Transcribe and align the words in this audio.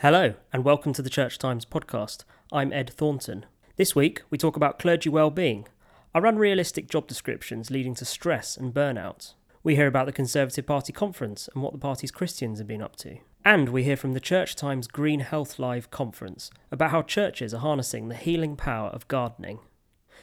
Hello, 0.00 0.34
and 0.52 0.62
welcome 0.62 0.92
to 0.92 1.02
the 1.02 1.10
Church 1.10 1.38
Times 1.38 1.64
podcast. 1.64 2.22
I'm 2.52 2.72
Ed 2.72 2.88
Thornton. 2.88 3.46
This 3.74 3.96
week, 3.96 4.22
we 4.30 4.38
talk 4.38 4.54
about 4.54 4.78
clergy 4.78 5.08
well-being. 5.10 5.66
Are 6.14 6.24
unrealistic 6.24 6.88
job 6.88 7.08
descriptions 7.08 7.68
leading 7.68 7.96
to 7.96 8.04
stress 8.04 8.56
and 8.56 8.72
burnout? 8.72 9.34
We 9.64 9.74
hear 9.74 9.88
about 9.88 10.06
the 10.06 10.12
Conservative 10.12 10.64
Party 10.64 10.92
conference 10.92 11.48
and 11.52 11.64
what 11.64 11.72
the 11.72 11.80
party's 11.80 12.12
Christians 12.12 12.60
have 12.60 12.68
been 12.68 12.80
up 12.80 12.94
to. 12.98 13.16
And 13.44 13.70
we 13.70 13.82
hear 13.82 13.96
from 13.96 14.12
the 14.12 14.20
Church 14.20 14.54
Times 14.54 14.86
Green 14.86 15.18
Health 15.18 15.58
Live 15.58 15.90
conference 15.90 16.52
about 16.70 16.92
how 16.92 17.02
churches 17.02 17.52
are 17.52 17.58
harnessing 17.58 18.06
the 18.08 18.14
healing 18.14 18.54
power 18.54 18.90
of 18.90 19.08
gardening. 19.08 19.58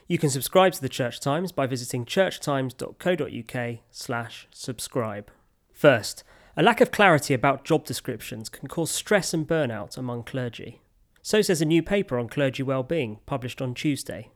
You 0.08 0.18
can 0.18 0.30
subscribe 0.30 0.72
to 0.72 0.82
the 0.82 0.88
Church 0.88 1.20
Times 1.20 1.52
by 1.52 1.68
visiting 1.68 2.06
churchtimes.co.uk 2.06 3.80
slash 3.92 4.48
subscribe. 4.52 5.32
First, 5.74 6.24
a 6.58 6.64
lack 6.64 6.80
of 6.80 6.92
clarity 6.92 7.34
about 7.34 7.66
job 7.66 7.86
descriptions 7.86 8.50
can 8.50 8.68
cause 8.68 8.92
stress 8.92 9.34
and 9.34 9.48
burnout 9.48 9.98
among 9.98 10.24
clergy. 10.24 10.80
So 11.22 11.42
says 11.42 11.62
a 11.62 11.66
new 11.66 11.84
paper 11.84 12.18
on 12.18 12.30
clergy 12.30 12.64
well-being 12.64 13.20
published 13.26 13.62
on 13.62 13.74
Tuesday. 13.74 14.30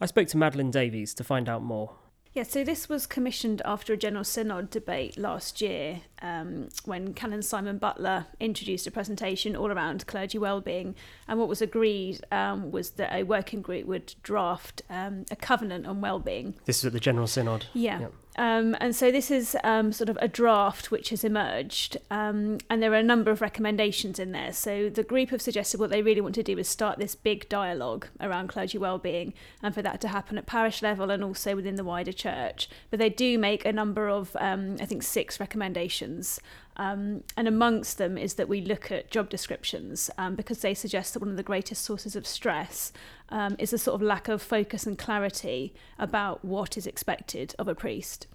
I 0.00 0.06
spoke 0.06 0.28
to 0.28 0.36
Madeline 0.36 0.70
Davies 0.70 1.12
to 1.14 1.24
find 1.24 1.48
out 1.48 1.62
more. 1.62 1.96
Yeah, 2.32 2.44
so 2.44 2.62
this 2.62 2.88
was 2.88 3.06
commissioned 3.06 3.62
after 3.64 3.92
a 3.92 3.96
General 3.96 4.22
Synod 4.22 4.70
debate 4.70 5.18
last 5.18 5.60
year 5.60 6.02
um, 6.22 6.68
when 6.84 7.12
Canon 7.12 7.42
Simon 7.42 7.78
Butler 7.78 8.26
introduced 8.38 8.86
a 8.86 8.90
presentation 8.90 9.56
all 9.56 9.72
around 9.72 10.06
clergy 10.06 10.38
wellbeing. 10.38 10.94
And 11.26 11.38
what 11.38 11.48
was 11.48 11.60
agreed 11.60 12.20
um, 12.30 12.70
was 12.70 12.90
that 12.90 13.12
a 13.12 13.24
working 13.24 13.60
group 13.60 13.86
would 13.86 14.14
draft 14.22 14.82
um, 14.88 15.24
a 15.30 15.36
covenant 15.36 15.86
on 15.86 16.00
wellbeing. 16.00 16.54
This 16.64 16.78
is 16.78 16.84
at 16.84 16.92
the 16.92 17.00
General 17.00 17.26
Synod. 17.26 17.66
Yeah. 17.74 18.00
Yep. 18.00 18.12
Um, 18.38 18.76
and 18.80 18.94
so 18.94 19.10
this 19.10 19.32
is 19.32 19.56
um, 19.64 19.90
sort 19.90 20.08
of 20.08 20.16
a 20.22 20.28
draft 20.28 20.92
which 20.92 21.10
has 21.10 21.24
emerged, 21.24 21.96
um, 22.08 22.58
and 22.70 22.80
there 22.80 22.92
are 22.92 22.98
a 22.98 23.02
number 23.02 23.32
of 23.32 23.40
recommendations 23.40 24.20
in 24.20 24.30
there. 24.30 24.52
So 24.52 24.88
the 24.88 25.02
group 25.02 25.30
have 25.30 25.42
suggested 25.42 25.80
what 25.80 25.90
they 25.90 26.02
really 26.02 26.20
want 26.20 26.36
to 26.36 26.44
do 26.44 26.56
is 26.56 26.68
start 26.68 27.00
this 27.00 27.16
big 27.16 27.48
dialogue 27.48 28.06
around 28.20 28.46
clergy 28.46 28.78
wellbeing, 28.78 29.34
and 29.60 29.74
for 29.74 29.82
that 29.82 30.00
to 30.02 30.08
happen 30.08 30.38
at 30.38 30.46
parish 30.46 30.82
level 30.82 31.10
and 31.10 31.24
also 31.24 31.56
within 31.56 31.74
the 31.74 31.82
wider 31.82 32.12
church. 32.12 32.70
But 32.90 33.00
they 33.00 33.10
do 33.10 33.38
make 33.38 33.64
a 33.64 33.72
number 33.72 34.08
of, 34.08 34.36
um, 34.38 34.76
I 34.80 34.86
think, 34.86 35.02
six 35.02 35.40
recommendations. 35.40 36.38
Um, 36.76 37.24
and 37.36 37.48
amongst 37.48 37.98
them 37.98 38.16
is 38.16 38.34
that 38.34 38.48
we 38.48 38.60
look 38.60 38.92
at 38.92 39.10
job 39.10 39.30
descriptions 39.30 40.10
um, 40.16 40.36
because 40.36 40.60
they 40.60 40.74
suggest 40.74 41.12
that 41.12 41.20
one 41.20 41.30
of 41.30 41.36
the 41.36 41.42
greatest 41.42 41.84
sources 41.84 42.14
of 42.14 42.24
stress 42.24 42.92
um, 43.30 43.56
is 43.58 43.72
a 43.72 43.78
sort 43.78 43.96
of 43.96 44.02
lack 44.02 44.28
of 44.28 44.40
focus 44.40 44.86
and 44.86 44.96
clarity 44.96 45.74
about 45.98 46.44
what 46.44 46.76
is 46.76 46.86
expected 46.86 47.52
of 47.58 47.66
a 47.66 47.74
priest. 47.74 48.28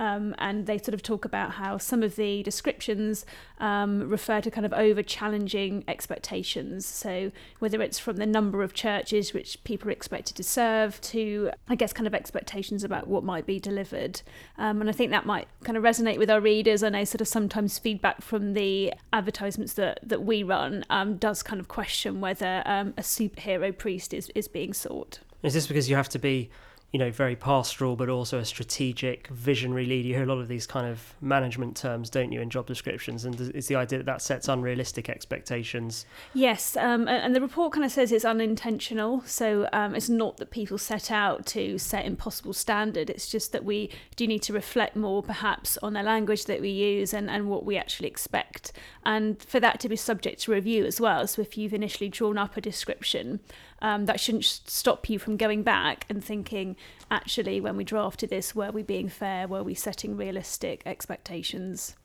Um, 0.00 0.34
and 0.38 0.66
they 0.66 0.78
sort 0.78 0.94
of 0.94 1.02
talk 1.02 1.24
about 1.24 1.52
how 1.52 1.78
some 1.78 2.02
of 2.02 2.16
the 2.16 2.42
descriptions 2.42 3.26
um, 3.58 4.08
refer 4.08 4.40
to 4.40 4.50
kind 4.50 4.64
of 4.64 4.72
over 4.72 5.02
challenging 5.02 5.84
expectations. 5.88 6.86
So, 6.86 7.32
whether 7.58 7.82
it's 7.82 7.98
from 7.98 8.16
the 8.16 8.26
number 8.26 8.62
of 8.62 8.74
churches 8.74 9.32
which 9.32 9.62
people 9.64 9.88
are 9.88 9.92
expected 9.92 10.36
to 10.36 10.42
serve 10.42 11.00
to, 11.00 11.50
I 11.68 11.74
guess, 11.74 11.92
kind 11.92 12.06
of 12.06 12.14
expectations 12.14 12.84
about 12.84 13.08
what 13.08 13.24
might 13.24 13.46
be 13.46 13.58
delivered. 13.58 14.22
Um, 14.56 14.80
and 14.80 14.88
I 14.88 14.92
think 14.92 15.10
that 15.10 15.26
might 15.26 15.48
kind 15.64 15.76
of 15.76 15.82
resonate 15.82 16.18
with 16.18 16.30
our 16.30 16.40
readers. 16.40 16.82
I 16.82 16.90
know 16.90 17.04
sort 17.04 17.20
of 17.20 17.28
sometimes 17.28 17.78
feedback 17.78 18.22
from 18.22 18.54
the 18.54 18.94
advertisements 19.12 19.72
that, 19.74 20.00
that 20.02 20.22
we 20.22 20.42
run 20.42 20.84
um, 20.90 21.16
does 21.16 21.42
kind 21.42 21.60
of 21.60 21.68
question 21.68 22.20
whether 22.20 22.62
um, 22.66 22.94
a 22.96 23.02
superhero 23.02 23.76
priest 23.76 24.14
is, 24.14 24.30
is 24.34 24.48
being 24.48 24.72
sought. 24.72 25.20
Is 25.42 25.54
this 25.54 25.66
because 25.66 25.88
you 25.88 25.96
have 25.96 26.08
to 26.10 26.18
be 26.18 26.50
you 26.92 26.98
know, 26.98 27.10
very 27.10 27.36
pastoral, 27.36 27.96
but 27.96 28.08
also 28.08 28.38
a 28.38 28.44
strategic, 28.44 29.28
visionary 29.28 29.84
leader. 29.84 30.08
You 30.08 30.14
hear 30.14 30.22
a 30.22 30.26
lot 30.26 30.40
of 30.40 30.48
these 30.48 30.66
kind 30.66 30.86
of 30.86 31.14
management 31.20 31.76
terms, 31.76 32.08
don't 32.08 32.32
you, 32.32 32.40
in 32.40 32.48
job 32.48 32.66
descriptions? 32.66 33.26
And 33.26 33.38
it's 33.54 33.66
the 33.66 33.76
idea 33.76 33.98
that 33.98 34.06
that 34.06 34.22
sets 34.22 34.48
unrealistic 34.48 35.10
expectations. 35.10 36.06
Yes, 36.32 36.78
um, 36.78 37.06
and 37.06 37.36
the 37.36 37.42
report 37.42 37.74
kind 37.74 37.84
of 37.84 37.92
says 37.92 38.10
it's 38.10 38.24
unintentional. 38.24 39.22
So 39.26 39.68
um, 39.74 39.94
it's 39.94 40.08
not 40.08 40.38
that 40.38 40.50
people 40.50 40.78
set 40.78 41.10
out 41.10 41.44
to 41.46 41.76
set 41.76 42.06
impossible 42.06 42.54
standard. 42.54 43.10
It's 43.10 43.28
just 43.28 43.52
that 43.52 43.64
we 43.64 43.90
do 44.16 44.26
need 44.26 44.42
to 44.42 44.54
reflect 44.54 44.96
more, 44.96 45.22
perhaps, 45.22 45.76
on 45.82 45.92
the 45.92 46.02
language 46.02 46.46
that 46.46 46.62
we 46.62 46.70
use 46.70 47.12
and, 47.12 47.28
and 47.28 47.50
what 47.50 47.66
we 47.66 47.76
actually 47.76 48.08
expect. 48.08 48.72
And 49.08 49.42
for 49.42 49.58
that 49.58 49.80
to 49.80 49.88
be 49.88 49.96
subject 49.96 50.42
to 50.42 50.52
review 50.52 50.84
as 50.84 51.00
well. 51.00 51.26
So 51.26 51.40
if 51.40 51.56
you've 51.56 51.72
initially 51.72 52.10
drawn 52.10 52.36
up 52.36 52.58
a 52.58 52.60
description, 52.60 53.40
um, 53.80 54.04
that 54.04 54.20
shouldn't 54.20 54.44
stop 54.44 55.08
you 55.08 55.18
from 55.18 55.38
going 55.38 55.62
back 55.62 56.04
and 56.10 56.22
thinking, 56.22 56.76
actually, 57.10 57.58
when 57.58 57.74
we 57.74 57.84
drafted 57.84 58.28
this, 58.28 58.54
were 58.54 58.70
we 58.70 58.82
being 58.82 59.08
fair? 59.08 59.48
Were 59.48 59.62
we 59.62 59.72
setting 59.72 60.14
realistic 60.14 60.82
expectations? 60.84 61.96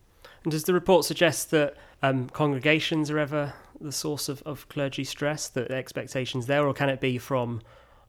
And 0.46 0.52
does 0.54 0.64
the 0.64 0.74
report 0.74 1.04
suggest 1.04 1.52
that 1.52 1.76
um, 2.02 2.30
congregations 2.30 3.12
are 3.12 3.20
ever 3.20 3.54
the 3.82 3.92
source 3.92 4.30
of, 4.30 4.42
of 4.44 4.70
clergy 4.70 5.04
stress, 5.04 5.50
that 5.50 5.72
expectations 5.72 6.46
there, 6.46 6.66
or 6.66 6.74
can 6.74 6.88
it 6.88 7.02
be 7.02 7.18
from 7.18 7.62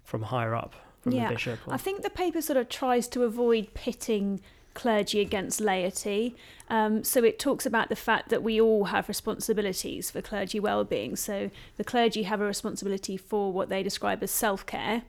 from 0.04 0.22
higher 0.22 0.54
up, 0.54 0.77
from 1.00 1.12
yeah, 1.12 1.33
the? 1.33 1.59
I 1.69 1.78
think 1.78 2.03
the 2.03 2.10
paper 2.10 2.41
sort 2.41 2.59
of 2.59 2.69
tries 2.69 3.09
to 3.09 3.25
avoid 3.25 3.75
pitting 3.75 4.41
clergy 4.75 5.21
against 5.21 5.61
laity. 5.61 6.35
Um, 6.69 7.05
so 7.05 7.23
it 7.23 7.39
talks 7.39 7.65
about 7.67 7.89
the 7.89 7.97
fact 7.97 8.29
that 8.29 8.43
we 8.43 8.61
all 8.61 8.85
have 8.85 9.09
responsibilities 9.09 10.11
for 10.11 10.21
clergy 10.21 10.61
well-being. 10.61 11.17
So 11.17 11.51
the 11.77 11.85
clergy 11.85 12.25
have 12.25 12.41
a 12.41 12.45
responsibility 12.45 13.17
for 13.17 13.53
what 13.53 13.69
they 13.69 13.83
describe 13.83 14.23
as 14.23 14.31
self-care. 14.31 15.03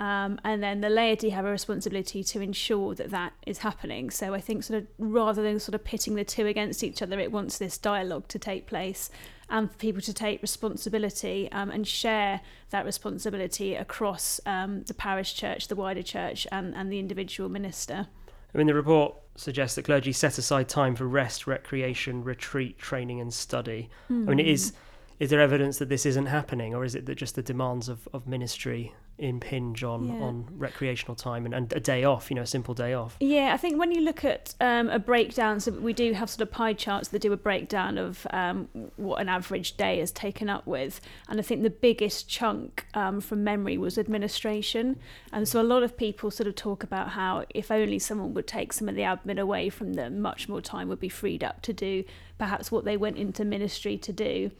Um, 0.00 0.40
and 0.42 0.60
then 0.60 0.80
the 0.80 0.88
laity 0.88 1.30
have 1.30 1.44
a 1.44 1.50
responsibility 1.50 2.24
to 2.24 2.40
ensure 2.40 2.96
that 2.96 3.10
that 3.10 3.32
is 3.46 3.58
happening. 3.58 4.10
So 4.10 4.34
I 4.34 4.40
think 4.40 4.64
sort 4.64 4.82
of 4.82 4.88
rather 4.98 5.40
than 5.42 5.60
sort 5.60 5.76
of 5.76 5.84
pitting 5.84 6.16
the 6.16 6.24
two 6.24 6.46
against 6.46 6.82
each 6.82 7.00
other, 7.00 7.20
it 7.20 7.30
wants 7.30 7.58
this 7.58 7.78
dialogue 7.78 8.26
to 8.28 8.38
take 8.38 8.66
place 8.66 9.08
and 9.48 9.70
for 9.70 9.76
people 9.76 10.02
to 10.02 10.12
take 10.12 10.42
responsibility 10.42 11.48
um, 11.52 11.70
and 11.70 11.86
share 11.86 12.40
that 12.70 12.84
responsibility 12.84 13.76
across 13.76 14.40
um, 14.46 14.82
the 14.84 14.94
parish 14.94 15.34
church, 15.34 15.68
the 15.68 15.76
wider 15.76 16.02
church, 16.02 16.46
and, 16.50 16.74
and 16.74 16.90
the 16.90 16.98
individual 16.98 17.48
minister. 17.48 18.08
I 18.54 18.58
mean, 18.58 18.66
the 18.66 18.74
report 18.74 19.16
suggests 19.36 19.74
that 19.74 19.84
clergy 19.84 20.12
set 20.12 20.38
aside 20.38 20.68
time 20.68 20.94
for 20.94 21.06
rest, 21.06 21.46
recreation, 21.46 22.22
retreat, 22.22 22.78
training, 22.78 23.20
and 23.20 23.34
study. 23.34 23.90
Mm. 24.10 24.28
I 24.28 24.34
mean, 24.34 24.46
is 24.46 24.72
is 25.20 25.30
there 25.30 25.40
evidence 25.40 25.78
that 25.78 25.88
this 25.88 26.06
isn't 26.06 26.26
happening, 26.26 26.74
or 26.74 26.84
is 26.84 26.94
it 26.94 27.06
that 27.06 27.16
just 27.16 27.34
the 27.34 27.42
demands 27.42 27.88
of, 27.88 28.08
of 28.12 28.26
ministry 28.26 28.94
impinge 29.18 29.84
on 29.84 30.08
yeah. 30.08 30.14
on 30.14 30.46
recreational 30.56 31.14
time 31.14 31.44
and, 31.44 31.54
and 31.54 31.72
a 31.72 31.80
day 31.80 32.02
off 32.02 32.30
you 32.30 32.36
know 32.36 32.42
a 32.42 32.46
simple 32.46 32.74
day 32.74 32.94
off. 32.94 33.16
Yeah 33.20 33.52
i 33.54 33.56
think 33.56 33.78
when 33.78 33.92
you 33.92 34.00
look 34.00 34.24
at 34.24 34.54
um, 34.60 34.88
a 34.88 34.98
breakdown 34.98 35.60
so 35.60 35.70
we 35.72 35.92
do 35.92 36.12
have 36.12 36.28
sort 36.28 36.42
of 36.42 36.50
pie 36.50 36.72
charts 36.72 37.08
that 37.08 37.20
do 37.20 37.32
a 37.32 37.36
breakdown 37.36 37.96
of 37.96 38.26
um, 38.30 38.68
what 38.96 39.20
an 39.20 39.28
average 39.28 39.76
day 39.76 40.00
is 40.00 40.10
taken 40.10 40.48
up 40.48 40.66
with. 40.66 41.00
And 41.28 41.38
i 41.38 41.42
think 41.42 41.62
the 41.62 41.70
biggest 41.70 42.28
chunk 42.28 42.86
um, 42.94 43.20
from 43.20 43.44
memory 43.44 43.78
was 43.78 43.98
administration. 43.98 44.98
And 45.32 45.48
so 45.48 45.60
a 45.60 45.62
lot 45.62 45.82
of 45.82 45.96
people 45.96 46.30
sort 46.30 46.46
of 46.46 46.54
talk 46.54 46.82
about 46.82 47.10
how 47.10 47.44
if 47.50 47.70
only 47.70 47.98
someone 47.98 48.34
would 48.34 48.46
take 48.46 48.72
some 48.72 48.88
of 48.88 48.94
the 48.94 49.02
admin 49.02 49.38
away 49.38 49.68
from 49.68 49.94
them 49.94 50.20
much 50.20 50.48
more 50.48 50.60
time 50.60 50.88
would 50.88 51.00
be 51.00 51.08
freed 51.08 51.44
up 51.44 51.62
to 51.62 51.72
do 51.72 52.04
perhaps 52.38 52.72
what 52.72 52.84
they 52.84 52.96
went 52.96 53.16
into 53.16 53.44
ministry 53.44 53.96
to 53.98 54.12
do. 54.12 54.50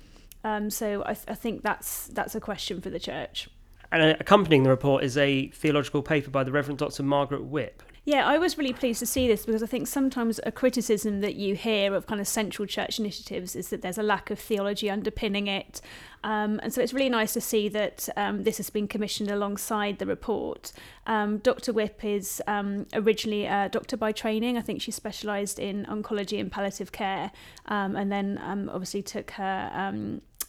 Um, 0.44 0.70
so 0.70 1.03
I, 1.06 1.14
th- 1.14 1.26
I 1.28 1.34
think 1.34 1.62
that's 1.62 2.09
that's 2.09 2.34
a 2.34 2.41
question 2.41 2.81
for 2.81 2.91
the 2.91 3.00
church 3.00 3.48
and 3.94 4.21
accompanying 4.21 4.62
the 4.65 4.71
report 4.71 5.05
is 5.05 5.16
a 5.16 5.49
theological 5.49 6.03
paper 6.03 6.31
by 6.31 6.44
the 6.44 6.53
Reverend 6.53 6.78
Dr. 6.78 7.03
Margaret 7.03 7.44
Whipp. 7.44 7.82
Yeah, 8.06 8.27
I 8.27 8.37
was 8.37 8.59
really 8.59 8.75
pleased 8.75 8.99
to 8.99 9.06
see 9.06 9.27
this 9.27 9.47
because 9.47 9.62
I 9.62 9.66
think 9.66 9.87
sometimes 9.87 10.38
a 10.44 10.53
criticism 10.53 11.22
that 11.22 11.37
you 11.37 11.55
hear 11.55 11.94
of 11.94 12.06
kind 12.06 12.21
of 12.21 12.28
central 12.28 12.66
church 12.66 12.99
initiatives 12.99 13.56
is 13.56 13.71
that 13.71 13.81
there's 13.81 13.97
a 13.97 14.03
lack 14.03 14.31
of 14.31 14.38
theology 14.38 14.91
underpinning 14.91 15.47
it. 15.47 15.81
Um, 16.22 16.60
and 16.62 16.72
so 16.72 16.82
it's 16.82 16.93
really 16.93 17.09
nice 17.09 17.32
to 17.32 17.41
see 17.41 17.71
that 17.71 18.10
um, 18.16 18.43
this 18.43 18.59
has 18.59 18.69
been 18.69 18.88
commissioned 18.88 19.31
alongside 19.31 20.00
the 20.00 20.06
report. 20.06 20.72
Um, 21.06 21.38
Dr. 21.38 21.72
Whipp 21.72 22.05
is 22.05 22.43
um, 22.47 22.87
originally 22.93 23.47
a 23.47 23.71
doctor 23.71 23.97
by 23.97 24.12
training. 24.12 24.59
I 24.59 24.61
think 24.61 24.82
she 24.82 24.91
specialised 24.91 25.58
in 25.58 25.87
oncology 25.87 26.38
and 26.38 26.52
palliative 26.52 26.93
care, 26.93 27.31
um, 27.67 27.97
and 27.97 28.12
then 28.12 28.38
um, 28.43 28.69
obviously 28.69 29.00
took 29.00 29.31
her 29.32 29.70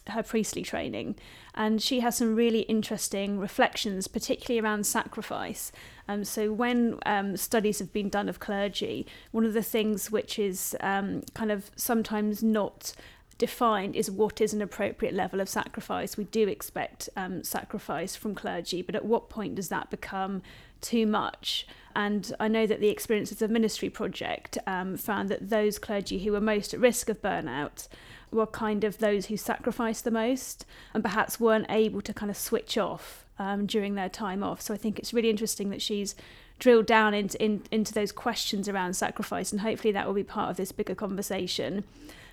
her 0.08 0.22
priestly 0.22 0.62
training, 0.62 1.16
and 1.54 1.80
she 1.82 2.00
has 2.00 2.16
some 2.16 2.34
really 2.34 2.60
interesting 2.60 3.38
reflections, 3.38 4.08
particularly 4.08 4.60
around 4.64 4.86
sacrifice. 4.86 5.72
Um, 6.08 6.24
so, 6.24 6.52
when 6.52 6.98
um, 7.06 7.36
studies 7.36 7.78
have 7.78 7.92
been 7.92 8.08
done 8.08 8.28
of 8.28 8.40
clergy, 8.40 9.06
one 9.32 9.44
of 9.44 9.52
the 9.52 9.62
things 9.62 10.10
which 10.10 10.38
is 10.38 10.76
um, 10.80 11.22
kind 11.34 11.50
of 11.50 11.70
sometimes 11.76 12.42
not 12.42 12.94
defined 13.38 13.94
is 13.94 14.10
what 14.10 14.40
is 14.40 14.54
an 14.54 14.62
appropriate 14.62 15.14
level 15.14 15.40
of 15.40 15.48
sacrifice. 15.48 16.16
We 16.16 16.24
do 16.24 16.48
expect 16.48 17.08
um, 17.16 17.42
sacrifice 17.44 18.16
from 18.16 18.34
clergy, 18.34 18.82
but 18.82 18.94
at 18.94 19.04
what 19.04 19.28
point 19.28 19.56
does 19.56 19.68
that 19.68 19.90
become 19.90 20.42
too 20.80 21.06
much? 21.06 21.66
And 21.94 22.34
I 22.38 22.48
know 22.48 22.66
that 22.66 22.80
the 22.80 22.88
Experiences 22.88 23.42
of 23.42 23.50
Ministry 23.50 23.90
project 23.90 24.58
um, 24.66 24.96
found 24.96 25.28
that 25.28 25.48
those 25.48 25.78
clergy 25.78 26.24
who 26.24 26.32
were 26.32 26.40
most 26.40 26.74
at 26.74 26.80
risk 26.80 27.08
of 27.08 27.22
burnout 27.22 27.88
were 28.30 28.46
kind 28.46 28.84
of 28.84 28.98
those 28.98 29.26
who 29.26 29.36
sacrificed 29.36 30.04
the 30.04 30.10
most 30.10 30.64
and 30.92 31.02
perhaps 31.02 31.40
weren't 31.40 31.66
able 31.68 32.00
to 32.02 32.12
kind 32.12 32.30
of 32.30 32.36
switch 32.36 32.76
off 32.76 33.24
um, 33.38 33.66
during 33.66 33.94
their 33.94 34.08
time 34.08 34.42
off. 34.42 34.60
So 34.60 34.74
I 34.74 34.76
think 34.76 34.98
it's 34.98 35.14
really 35.14 35.30
interesting 35.30 35.70
that 35.70 35.82
she's 35.82 36.14
drilled 36.58 36.86
down 36.86 37.14
into 37.14 37.42
in, 37.42 37.62
into 37.70 37.92
those 37.92 38.12
questions 38.12 38.68
around 38.68 38.94
sacrifice, 38.94 39.52
and 39.52 39.60
hopefully 39.60 39.92
that 39.92 40.06
will 40.06 40.14
be 40.14 40.24
part 40.24 40.50
of 40.50 40.56
this 40.56 40.72
bigger 40.72 40.94
conversation. 40.94 41.84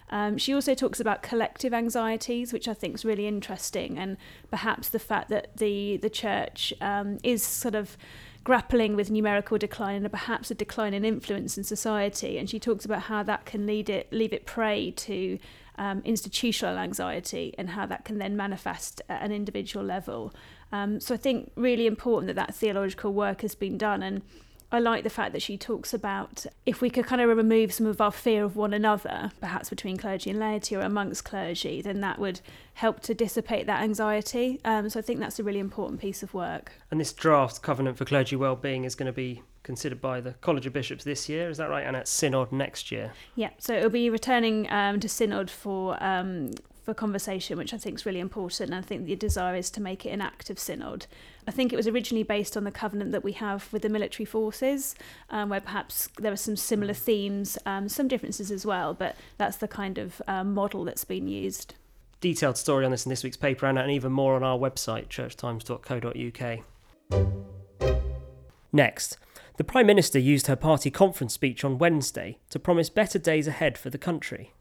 Um, 0.09 0.37
she 0.37 0.53
also 0.53 0.75
talks 0.75 0.99
about 0.99 1.23
collective 1.23 1.73
anxieties, 1.73 2.53
which 2.53 2.67
I 2.67 2.73
think 2.73 2.95
is 2.95 3.05
really 3.05 3.27
interesting, 3.27 3.97
and 3.97 4.17
perhaps 4.49 4.89
the 4.89 4.99
fact 4.99 5.29
that 5.29 5.57
the 5.57 5.97
the 5.97 6.09
church 6.09 6.73
um, 6.81 7.17
is 7.23 7.43
sort 7.43 7.75
of 7.75 7.97
grappling 8.43 8.95
with 8.95 9.09
numerical 9.09 9.57
decline 9.57 10.03
and 10.03 10.11
perhaps 10.11 10.51
a 10.51 10.55
decline 10.55 10.93
in 10.93 11.05
influence 11.05 11.57
in 11.57 11.63
society. 11.63 12.37
And 12.37 12.49
she 12.49 12.59
talks 12.59 12.83
about 12.83 13.03
how 13.03 13.23
that 13.23 13.45
can 13.45 13.65
lead 13.65 13.89
it 13.89 14.11
leave 14.11 14.33
it 14.33 14.45
prey 14.45 14.91
to 14.91 15.39
um, 15.77 16.01
institutional 16.05 16.77
anxiety 16.77 17.53
and 17.57 17.71
how 17.71 17.85
that 17.85 18.05
can 18.05 18.17
then 18.17 18.35
manifest 18.35 19.01
at 19.09 19.21
an 19.21 19.31
individual 19.31 19.85
level. 19.85 20.33
Um, 20.71 20.99
so 20.99 21.13
I 21.13 21.17
think 21.17 21.51
really 21.55 21.87
important 21.87 22.27
that 22.27 22.35
that 22.35 22.55
theological 22.55 23.13
work 23.13 23.41
has 23.41 23.55
been 23.55 23.77
done 23.77 24.03
and 24.03 24.21
I 24.73 24.79
like 24.79 25.03
the 25.03 25.09
fact 25.11 25.33
that 25.33 25.41
she 25.43 25.55
talks 25.55 25.93
about 25.93 26.47
if 26.65 26.81
we 26.81 26.89
could 26.89 27.05
kind 27.05 27.21
of 27.21 27.37
remove 27.37 27.71
some 27.71 27.85
of 27.85 28.01
our 28.01 28.11
fear 28.11 28.43
of 28.43 28.55
one 28.55 28.73
another, 28.73 29.31
perhaps 29.39 29.69
between 29.69 29.97
clergy 29.97 30.31
and 30.31 30.39
laity 30.39 30.75
or 30.75 30.81
amongst 30.81 31.23
clergy, 31.23 31.79
then 31.83 32.01
that 32.01 32.17
would 32.17 32.41
help 32.73 32.99
to 33.01 33.13
dissipate 33.13 33.67
that 33.67 33.83
anxiety. 33.83 34.59
Um, 34.65 34.89
so 34.89 34.97
I 34.97 35.03
think 35.03 35.19
that's 35.19 35.37
a 35.37 35.43
really 35.43 35.59
important 35.59 36.01
piece 36.01 36.23
of 36.23 36.33
work. 36.33 36.71
And 36.89 36.99
this 36.99 37.13
draft 37.13 37.61
covenant 37.61 37.97
for 37.99 38.05
clergy 38.05 38.35
well-being 38.35 38.83
is 38.83 38.95
going 38.95 39.05
to 39.05 39.13
be 39.13 39.43
considered 39.61 40.01
by 40.01 40.19
the 40.19 40.31
College 40.41 40.65
of 40.65 40.73
Bishops 40.73 41.03
this 41.03 41.29
year, 41.29 41.49
is 41.49 41.57
that 41.57 41.69
right? 41.69 41.85
And 41.85 41.95
at 41.95 42.07
Synod 42.07 42.51
next 42.51 42.91
year. 42.91 43.13
Yeah, 43.35 43.51
so 43.59 43.75
it'll 43.75 43.91
be 43.91 44.09
returning 44.09 44.69
um, 44.71 44.99
to 45.01 45.07
Synod 45.07 45.51
for 45.51 46.03
um, 46.03 46.49
for 46.83 46.93
conversation, 46.93 47.57
which 47.57 47.73
I 47.73 47.77
think 47.77 47.95
is 47.95 48.05
really 48.05 48.19
important. 48.19 48.71
And 48.71 48.83
I 48.83 48.85
think 48.85 49.05
the 49.05 49.15
desire 49.15 49.55
is 49.55 49.69
to 49.71 49.81
make 49.81 50.05
it 50.05 50.09
an 50.09 50.21
Act 50.21 50.49
of 50.49 50.59
Synod. 50.59 51.07
I 51.47 51.51
think 51.51 51.71
it 51.71 51.75
was 51.75 51.87
originally 51.87 52.23
based 52.23 52.57
on 52.57 52.63
the 52.63 52.71
covenant 52.71 53.11
that 53.11 53.23
we 53.23 53.31
have 53.33 53.71
with 53.71 53.81
the 53.81 53.89
military 53.89 54.25
forces, 54.25 54.95
um, 55.29 55.49
where 55.49 55.61
perhaps 55.61 56.09
there 56.19 56.31
are 56.31 56.37
some 56.37 56.55
similar 56.55 56.93
themes, 56.93 57.57
um, 57.65 57.89
some 57.89 58.07
differences 58.07 58.51
as 58.51 58.65
well, 58.65 58.93
but 58.93 59.15
that's 59.37 59.57
the 59.57 59.67
kind 59.67 59.97
of 59.97 60.21
um, 60.27 60.53
model 60.53 60.83
that's 60.83 61.05
been 61.05 61.27
used. 61.27 61.75
Detailed 62.21 62.57
story 62.57 62.85
on 62.85 62.91
this 62.91 63.05
in 63.05 63.09
this 63.09 63.23
week's 63.23 63.37
paper, 63.37 63.65
and 63.65 63.91
even 63.91 64.11
more 64.11 64.35
on 64.35 64.43
our 64.43 64.57
website, 64.57 65.07
churchtimes.co.uk. 65.07 66.59
Next, 68.71 69.17
the 69.57 69.63
Prime 69.63 69.85
Minister 69.85 70.17
used 70.17 70.47
her 70.47 70.55
party 70.55 70.89
conference 70.89 71.33
speech 71.33 71.63
on 71.63 71.77
Wednesday 71.77 72.39
to 72.49 72.59
promise 72.59 72.89
better 72.89 73.19
days 73.19 73.47
ahead 73.47 73.77
for 73.77 73.89
the 73.89 73.97
country. 73.97 74.53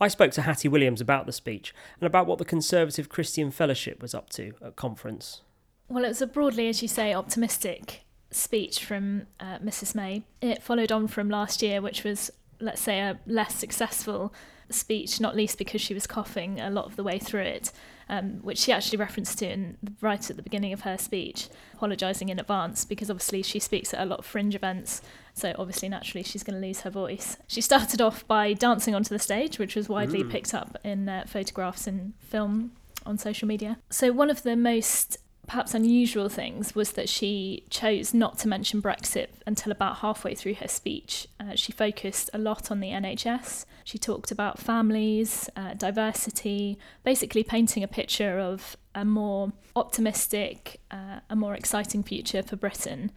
I 0.00 0.08
spoke 0.08 0.30
to 0.32 0.42
Hattie 0.42 0.68
Williams 0.68 1.00
about 1.00 1.26
the 1.26 1.32
speech 1.32 1.74
and 2.00 2.06
about 2.06 2.26
what 2.26 2.38
the 2.38 2.44
Conservative 2.44 3.08
Christian 3.08 3.50
Fellowship 3.50 4.00
was 4.00 4.14
up 4.14 4.30
to 4.30 4.52
at 4.62 4.76
conference. 4.76 5.42
Well, 5.88 6.04
it 6.04 6.08
was 6.08 6.22
a 6.22 6.26
broadly, 6.26 6.68
as 6.68 6.82
you 6.82 6.88
say, 6.88 7.12
optimistic 7.12 8.04
speech 8.30 8.84
from 8.84 9.26
uh, 9.40 9.58
Mrs. 9.58 9.94
May. 9.94 10.22
It 10.40 10.62
followed 10.62 10.92
on 10.92 11.08
from 11.08 11.30
last 11.30 11.62
year, 11.62 11.80
which 11.80 12.04
was, 12.04 12.30
let's 12.60 12.80
say, 12.80 13.00
a 13.00 13.18
less 13.26 13.54
successful 13.54 14.32
speech, 14.70 15.20
not 15.20 15.34
least 15.34 15.58
because 15.58 15.80
she 15.80 15.94
was 15.94 16.06
coughing 16.06 16.60
a 16.60 16.70
lot 16.70 16.84
of 16.84 16.96
the 16.96 17.02
way 17.02 17.18
through 17.18 17.42
it, 17.42 17.72
um, 18.08 18.40
which 18.42 18.58
she 18.58 18.72
actually 18.72 18.98
referenced 18.98 19.38
to 19.38 19.50
in, 19.50 19.76
right 20.00 20.30
at 20.30 20.36
the 20.36 20.42
beginning 20.42 20.72
of 20.72 20.82
her 20.82 20.96
speech, 20.98 21.48
apologising 21.74 22.28
in 22.28 22.38
advance 22.38 22.84
because 22.84 23.10
obviously 23.10 23.42
she 23.42 23.58
speaks 23.58 23.92
at 23.92 24.00
a 24.00 24.06
lot 24.06 24.20
of 24.20 24.26
fringe 24.26 24.54
events, 24.54 25.02
so 25.34 25.54
obviously 25.58 25.88
naturally 25.88 26.22
she's 26.22 26.42
going 26.42 26.60
to 26.60 26.66
lose 26.66 26.80
her 26.80 26.90
voice. 26.90 27.36
She 27.46 27.60
started 27.60 28.00
off 28.00 28.26
by 28.26 28.52
dancing 28.52 28.94
onto 28.94 29.10
the 29.10 29.18
stage, 29.18 29.58
which 29.58 29.76
was 29.76 29.88
widely 29.88 30.22
mm. 30.22 30.30
picked 30.30 30.54
up 30.54 30.78
in 30.84 31.08
uh, 31.08 31.24
photographs 31.26 31.86
and 31.86 32.14
film 32.20 32.72
on 33.04 33.18
social 33.18 33.48
media. 33.48 33.78
So 33.90 34.12
one 34.12 34.30
of 34.30 34.42
the 34.42 34.56
most 34.56 35.18
perhaps 35.48 35.74
unusual 35.74 36.28
things 36.28 36.74
was 36.74 36.92
that 36.92 37.08
she 37.08 37.64
chose 37.70 38.12
not 38.12 38.38
to 38.38 38.46
mention 38.46 38.82
Brexit 38.82 39.28
until 39.46 39.72
about 39.72 39.96
halfway 39.96 40.34
through 40.34 40.54
her 40.54 40.68
speech. 40.68 41.26
Uh, 41.40 41.54
she 41.54 41.72
focused 41.72 42.28
a 42.34 42.38
lot 42.38 42.70
on 42.70 42.80
the 42.80 42.90
NHS. 42.90 43.64
She 43.82 43.96
talked 43.98 44.30
about 44.30 44.58
families, 44.58 45.48
uh, 45.56 45.72
diversity, 45.72 46.78
basically 47.02 47.42
painting 47.42 47.82
a 47.82 47.88
picture 47.88 48.38
of 48.38 48.76
a 48.94 49.06
more 49.06 49.52
optimistic, 49.74 50.80
uh, 50.90 51.20
a 51.30 51.34
more 51.34 51.54
exciting 51.54 52.02
future 52.02 52.42
for 52.42 52.56
Britain. 52.56 53.10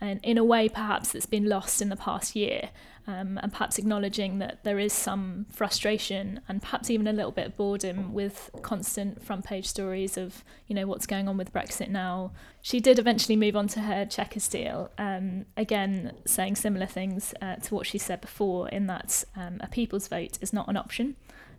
And 0.00 0.20
in 0.22 0.36
a 0.38 0.44
way, 0.44 0.68
perhaps 0.68 1.12
that's 1.12 1.26
been 1.26 1.48
lost 1.48 1.80
in 1.80 1.88
the 1.88 1.96
past 1.96 2.36
year 2.36 2.70
um, 3.08 3.38
and 3.42 3.52
perhaps 3.52 3.78
acknowledging 3.78 4.38
that 4.40 4.64
there 4.64 4.78
is 4.78 4.92
some 4.92 5.46
frustration 5.50 6.40
and 6.48 6.60
perhaps 6.60 6.90
even 6.90 7.06
a 7.06 7.12
little 7.12 7.30
bit 7.30 7.46
of 7.46 7.56
boredom 7.56 8.12
with 8.12 8.50
constant 8.62 9.22
front 9.22 9.44
page 9.44 9.66
stories 9.66 10.16
of 10.16 10.42
you 10.66 10.74
know 10.74 10.86
what's 10.86 11.06
going 11.06 11.28
on 11.28 11.36
with 11.36 11.52
Brexit 11.52 11.88
now. 11.88 12.32
She 12.62 12.80
did 12.80 12.98
eventually 12.98 13.36
move 13.36 13.54
on 13.54 13.68
to 13.68 13.80
her 13.80 14.04
Chequers 14.04 14.48
deal, 14.48 14.90
um, 14.98 15.46
again 15.56 16.12
saying 16.24 16.56
similar 16.56 16.86
things 16.86 17.32
uh, 17.40 17.56
to 17.56 17.74
what 17.74 17.86
she 17.86 17.98
said 17.98 18.20
before, 18.20 18.68
in 18.70 18.88
that 18.88 19.24
um, 19.36 19.58
a 19.60 19.68
people's 19.68 20.08
vote 20.08 20.38
is 20.40 20.52
not 20.52 20.68
an 20.68 20.76
option. 20.76 21.14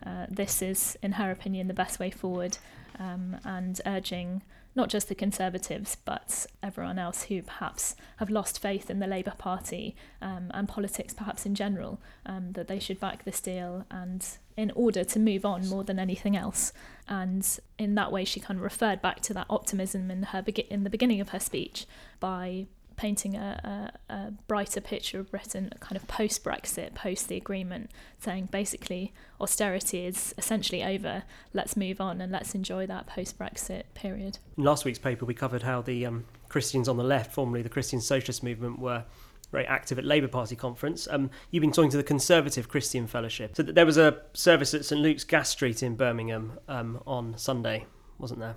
Uh, 0.05 0.25
this 0.29 0.61
is, 0.61 0.97
in 1.01 1.13
her 1.13 1.31
opinion, 1.31 1.67
the 1.67 1.73
best 1.73 1.97
way 1.97 2.11
forward, 2.11 2.57
um, 2.99 3.37
and 3.45 3.79
urging 3.85 4.43
not 4.77 4.89
just 4.89 5.09
the 5.09 5.15
Conservatives, 5.15 5.97
but 6.05 6.45
everyone 6.61 6.99
else 6.99 7.23
who 7.23 7.41
perhaps 7.41 7.95
have 8.17 8.29
lost 8.29 8.61
faith 8.61 8.89
in 8.89 8.99
the 8.99 9.07
Labour 9.07 9.33
Party 9.37 9.95
um, 10.21 10.51
and 10.53 10.69
politics, 10.69 11.13
perhaps 11.13 11.45
in 11.45 11.55
general, 11.55 11.99
um, 12.25 12.51
that 12.53 12.67
they 12.67 12.79
should 12.79 12.99
back 12.99 13.25
this 13.25 13.41
deal 13.41 13.85
and 13.89 14.25
in 14.55 14.71
order 14.75 15.03
to 15.03 15.19
move 15.19 15.43
on 15.45 15.67
more 15.67 15.83
than 15.83 15.97
anything 15.97 16.37
else. 16.37 16.71
And 17.07 17.45
in 17.79 17.95
that 17.95 18.11
way, 18.11 18.23
she 18.23 18.39
kind 18.39 18.59
of 18.59 18.63
referred 18.63 19.01
back 19.01 19.19
to 19.21 19.33
that 19.33 19.47
optimism 19.49 20.11
in 20.11 20.23
her 20.23 20.43
in 20.69 20.83
the 20.83 20.89
beginning 20.89 21.21
of 21.21 21.29
her 21.29 21.39
speech 21.39 21.85
by 22.19 22.67
painting 22.97 23.35
a, 23.35 23.91
a, 24.09 24.13
a 24.13 24.31
brighter 24.47 24.81
picture 24.81 25.19
of 25.19 25.31
Britain, 25.31 25.71
kind 25.79 25.95
of 25.95 26.07
post 26.07 26.43
Brexit, 26.43 26.95
post 26.95 27.29
the 27.29 27.37
agreement, 27.37 27.91
saying 28.19 28.49
basically 28.51 29.13
austerity 29.39 30.05
is 30.05 30.33
essentially 30.37 30.83
over. 30.83 31.23
Let's 31.53 31.77
move 31.77 32.01
on 32.01 32.19
and 32.19 32.31
let's 32.31 32.53
enjoy 32.55 32.87
that 32.87 33.07
post 33.07 33.39
Brexit 33.39 33.83
period. 33.93 34.39
In 34.57 34.63
last 34.63 34.83
week's 34.83 34.99
paper, 34.99 35.25
we 35.25 35.33
covered 35.33 35.63
how 35.63 35.81
the 35.81 36.05
um, 36.05 36.25
Christians 36.49 36.89
on 36.89 36.97
the 36.97 37.03
left, 37.03 37.31
formerly 37.31 37.61
the 37.61 37.69
Christian 37.69 38.01
Socialist 38.01 38.43
Movement, 38.43 38.79
were 38.79 39.05
very 39.51 39.65
active 39.65 39.97
at 39.97 40.03
Labour 40.03 40.27
Party 40.27 40.55
conference. 40.55 41.07
Um, 41.09 41.29
you've 41.51 41.61
been 41.61 41.71
talking 41.71 41.91
to 41.91 41.97
the 41.97 42.03
Conservative 42.03 42.67
Christian 42.67 43.07
Fellowship. 43.07 43.55
So 43.55 43.63
there 43.63 43.85
was 43.85 43.97
a 43.97 44.23
service 44.33 44.73
at 44.73 44.83
St 44.83 44.99
Luke's 44.99 45.23
Gas 45.23 45.49
Street 45.49 45.83
in 45.83 45.95
Birmingham 45.95 46.59
um, 46.67 47.01
on 47.07 47.37
Sunday, 47.37 47.85
wasn't 48.17 48.41
there? 48.41 48.55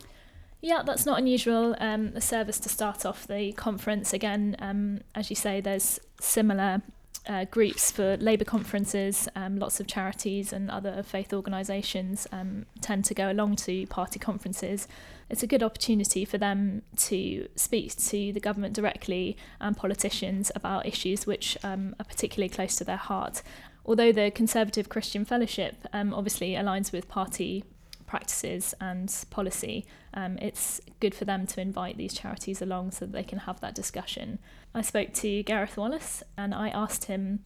Yeah, 0.62 0.82
that's 0.84 1.06
not 1.06 1.18
unusual. 1.18 1.74
Um, 1.78 2.12
the 2.12 2.20
service 2.20 2.58
to 2.60 2.68
start 2.68 3.06
off 3.06 3.26
the 3.26 3.52
conference 3.52 4.12
again, 4.12 4.56
um, 4.58 5.00
as 5.14 5.30
you 5.30 5.36
say, 5.36 5.60
there's 5.60 5.98
similar 6.20 6.82
uh, 7.26 7.44
groups 7.44 7.90
for 7.90 8.16
Labour 8.18 8.44
conferences. 8.44 9.28
Um, 9.34 9.58
lots 9.58 9.80
of 9.80 9.86
charities 9.86 10.52
and 10.52 10.70
other 10.70 11.02
faith 11.02 11.32
organisations 11.32 12.26
um, 12.32 12.66
tend 12.80 13.04
to 13.06 13.14
go 13.14 13.30
along 13.30 13.56
to 13.56 13.86
party 13.86 14.18
conferences. 14.18 14.86
It's 15.30 15.42
a 15.42 15.46
good 15.46 15.62
opportunity 15.62 16.24
for 16.24 16.38
them 16.38 16.82
to 16.96 17.48
speak 17.56 17.96
to 17.96 18.32
the 18.32 18.40
government 18.40 18.74
directly 18.74 19.36
and 19.60 19.76
politicians 19.76 20.50
about 20.54 20.86
issues 20.86 21.26
which 21.26 21.56
um, 21.62 21.94
are 22.00 22.04
particularly 22.04 22.48
close 22.48 22.76
to 22.76 22.84
their 22.84 22.96
heart. 22.96 23.42
Although 23.86 24.12
the 24.12 24.30
Conservative 24.30 24.88
Christian 24.88 25.24
Fellowship 25.24 25.86
um, 25.92 26.12
obviously 26.12 26.52
aligns 26.52 26.92
with 26.92 27.08
party 27.08 27.64
practices 28.10 28.74
and 28.80 29.24
policy, 29.30 29.86
um, 30.14 30.36
it's 30.42 30.80
good 30.98 31.14
for 31.14 31.24
them 31.24 31.46
to 31.46 31.60
invite 31.60 31.96
these 31.96 32.12
charities 32.12 32.60
along 32.60 32.90
so 32.90 33.06
that 33.06 33.12
they 33.12 33.22
can 33.22 33.38
have 33.38 33.60
that 33.60 33.72
discussion. 33.72 34.40
I 34.74 34.82
spoke 34.82 35.14
to 35.22 35.44
Gareth 35.44 35.76
Wallace 35.76 36.24
and 36.36 36.52
I 36.52 36.70
asked 36.70 37.04
him 37.04 37.44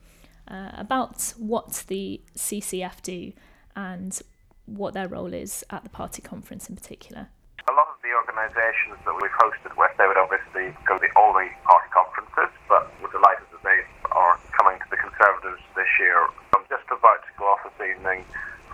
uh, 0.49 0.71
about 0.73 1.35
what 1.37 1.85
the 1.89 2.23
CCF 2.35 3.03
do 3.03 3.33
and 3.77 4.19
what 4.65 4.95
their 4.95 5.07
role 5.07 5.35
is 5.35 5.63
at 5.69 5.85
the 5.85 5.91
party 5.91 6.23
conference 6.23 6.71
in 6.71 6.77
particular. 6.77 7.29
A 7.69 7.73
lot 7.73 7.89
of 7.93 8.01
the 8.01 8.13
organisations 8.17 8.97
that 9.05 9.15
we've 9.21 9.37
hosted 9.37 9.77
with, 9.77 9.93
they 10.01 10.09
would 10.09 10.17
obviously 10.17 10.73
go 10.89 10.97
to 10.97 11.09
all 11.17 11.33
the 11.37 11.49
party 11.69 11.89
conferences, 11.93 12.53
but 12.69 12.89
we're 13.05 13.13
delighted 13.13 13.45
that 13.53 13.63
they 13.69 13.81
are 14.17 14.41
coming 14.57 14.81
to 14.81 14.89
the 14.89 14.97
Conservatives 14.97 15.61
this 15.77 15.93
year. 16.01 16.17
I'm 16.57 16.65
just 16.73 16.89
about 16.89 17.21
to 17.21 17.33
go 17.37 17.45
off 17.53 17.61
this 17.69 17.77
evening 17.85 18.25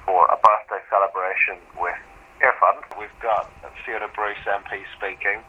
for 0.04 0.26
a 0.28 0.38
birthday 0.38 0.83
celebration 0.88 1.59
with 1.78 1.97
Tearfund. 2.40 2.85
We've 2.99 3.19
got 3.21 3.52
Fiona 3.85 4.09
Bruce 4.16 4.40
MP 4.49 4.85
speaking, 4.97 5.45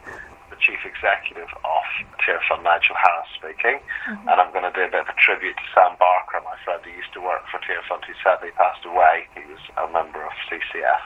the 0.51 0.59
Chief 0.59 0.79
Executive 0.83 1.47
of 1.63 1.85
Tearfund, 2.19 2.63
Nigel 2.63 2.95
Harris 2.99 3.31
speaking, 3.39 3.79
mm-hmm. 4.07 4.27
and 4.27 4.35
I'm 4.35 4.51
going 4.51 4.67
to 4.67 4.75
do 4.75 4.83
a 4.83 4.91
bit 4.91 5.07
of 5.07 5.09
a 5.09 5.17
tribute 5.17 5.55
to 5.55 5.65
Sam 5.71 5.95
Barker, 5.95 6.43
my 6.43 6.59
friend 6.67 6.83
who 6.83 6.91
used 6.91 7.15
to 7.15 7.21
work 7.23 7.47
for 7.47 7.63
Tearfund, 7.63 8.03
who 8.03 8.13
sadly 8.19 8.51
passed 8.59 8.83
away. 8.83 9.27
He 9.35 9.43
was 9.47 9.63
a 9.79 9.87
member 9.91 10.23
of 10.23 10.35
CCF. 10.51 11.03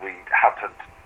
We 0.00 0.16
had 0.32 0.56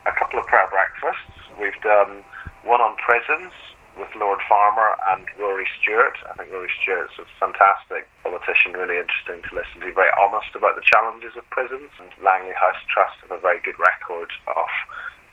a 0.07 0.13
couple 0.15 0.39
of 0.39 0.47
prayer 0.47 0.71
breakfasts. 0.71 1.35
We've 1.59 1.79
done 1.83 2.23
one 2.63 2.81
on 2.81 2.95
prisons, 2.97 3.53
with 3.99 4.13
Lord 4.15 4.41
Farmer 4.49 4.97
and 5.13 5.25
Rory 5.41 5.67
Stewart. 5.81 6.17
I 6.29 6.37
think 6.37 6.53
Rory 6.53 6.71
Stewart's 6.81 7.17
a 7.19 7.25
fantastic 7.41 8.07
politician, 8.23 8.77
really 8.77 9.01
interesting 9.01 9.41
to 9.49 9.53
listen 9.57 9.81
to, 9.81 9.93
very 9.93 10.13
honest 10.21 10.53
about 10.55 10.77
the 10.77 10.85
challenges 10.85 11.33
of 11.37 11.49
prisons. 11.51 11.91
And 11.99 12.13
Langley 12.21 12.55
House 12.55 12.79
Trust 12.93 13.17
have 13.25 13.33
a 13.33 13.41
very 13.41 13.61
good 13.65 13.79
record 13.81 14.31
of 14.47 14.69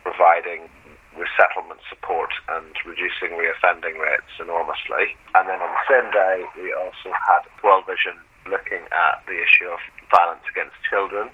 providing 0.04 0.72
resettlement 1.14 1.80
support 1.88 2.34
and 2.50 2.74
reducing 2.86 3.38
reoffending 3.38 4.00
rates 4.02 4.34
enormously. 4.40 5.14
And 5.36 5.46
then 5.46 5.62
on 5.62 5.72
the 5.72 5.86
same 5.86 6.10
day, 6.10 6.44
we 6.58 6.74
also 6.74 7.14
had 7.14 7.46
World 7.62 7.86
Vision 7.86 8.18
looking 8.50 8.84
at 8.92 9.24
the 9.28 9.38
issue 9.40 9.70
of 9.70 9.80
violence 10.12 10.44
against 10.50 10.76
children. 10.90 11.30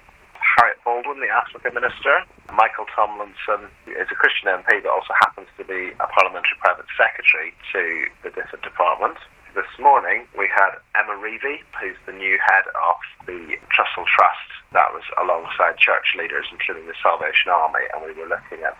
Harriet 0.60 0.84
Baldwin, 0.84 1.24
the 1.24 1.32
Africa 1.32 1.72
Minister, 1.72 2.20
Michael 2.52 2.84
Tomlinson 2.92 3.72
is 3.88 4.12
a 4.12 4.16
Christian 4.20 4.52
MP 4.52 4.84
but 4.84 4.92
also 4.92 5.16
happens 5.16 5.48
to 5.56 5.64
be 5.64 5.96
a 5.96 6.06
parliamentary 6.12 6.60
private 6.60 6.84
secretary 7.00 7.56
to 7.72 8.04
the 8.20 8.28
different 8.36 8.60
department. 8.60 9.16
This 9.56 9.72
morning 9.80 10.28
we 10.36 10.52
had 10.52 10.76
Emma 10.92 11.16
Revie, 11.16 11.64
who's 11.80 11.96
the 12.04 12.12
new 12.12 12.36
head 12.44 12.68
of 12.76 13.00
the 13.24 13.56
Trussell 13.72 14.04
Trust. 14.04 14.48
That 14.76 14.92
was 14.92 15.00
alongside 15.16 15.80
church 15.80 16.12
leaders, 16.20 16.44
including 16.52 16.84
the 16.84 16.98
Salvation 17.00 17.48
Army, 17.48 17.88
and 17.96 18.04
we 18.04 18.12
were 18.12 18.28
looking 18.28 18.60
at 18.60 18.76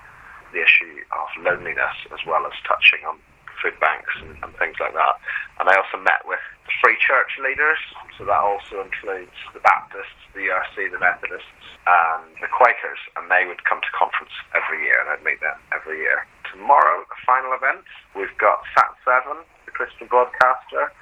the 0.53 0.61
issue 0.61 1.01
of 1.17 1.33
loneliness 1.41 1.97
as 2.13 2.21
well 2.29 2.45
as 2.45 2.53
touching 2.69 3.09
on 3.09 3.17
food 3.63 3.79
banks 3.81 4.13
and, 4.25 4.37
and 4.43 4.51
things 4.57 4.77
like 4.81 4.93
that. 4.97 5.15
And 5.61 5.69
I 5.69 5.77
also 5.77 6.01
met 6.01 6.25
with 6.25 6.41
the 6.67 6.75
Free 6.83 6.97
Church 7.01 7.37
leaders, 7.41 7.79
so 8.17 8.25
that 8.25 8.41
also 8.41 8.81
includes 8.81 9.37
the 9.53 9.61
Baptists, 9.61 10.21
the 10.35 10.49
URC, 10.49 10.91
the 10.91 10.99
Methodists, 10.99 11.65
and 11.87 12.25
the 12.41 12.49
Quakers, 12.49 13.01
and 13.17 13.31
they 13.31 13.45
would 13.45 13.65
come 13.65 13.81
to 13.81 13.91
conference 13.97 14.33
every 14.53 14.85
year, 14.85 15.01
and 15.01 15.09
I'd 15.13 15.25
meet 15.25 15.41
them 15.41 15.57
every 15.73 16.01
year. 16.01 16.27
Tomorrow, 16.53 17.05
the 17.09 17.21
final 17.25 17.53
event, 17.55 17.87
we've 18.17 18.35
got 18.41 18.65
Sat7, 18.77 19.45
the 19.65 19.73
Christian 19.73 20.09
broadcaster, 20.09 20.93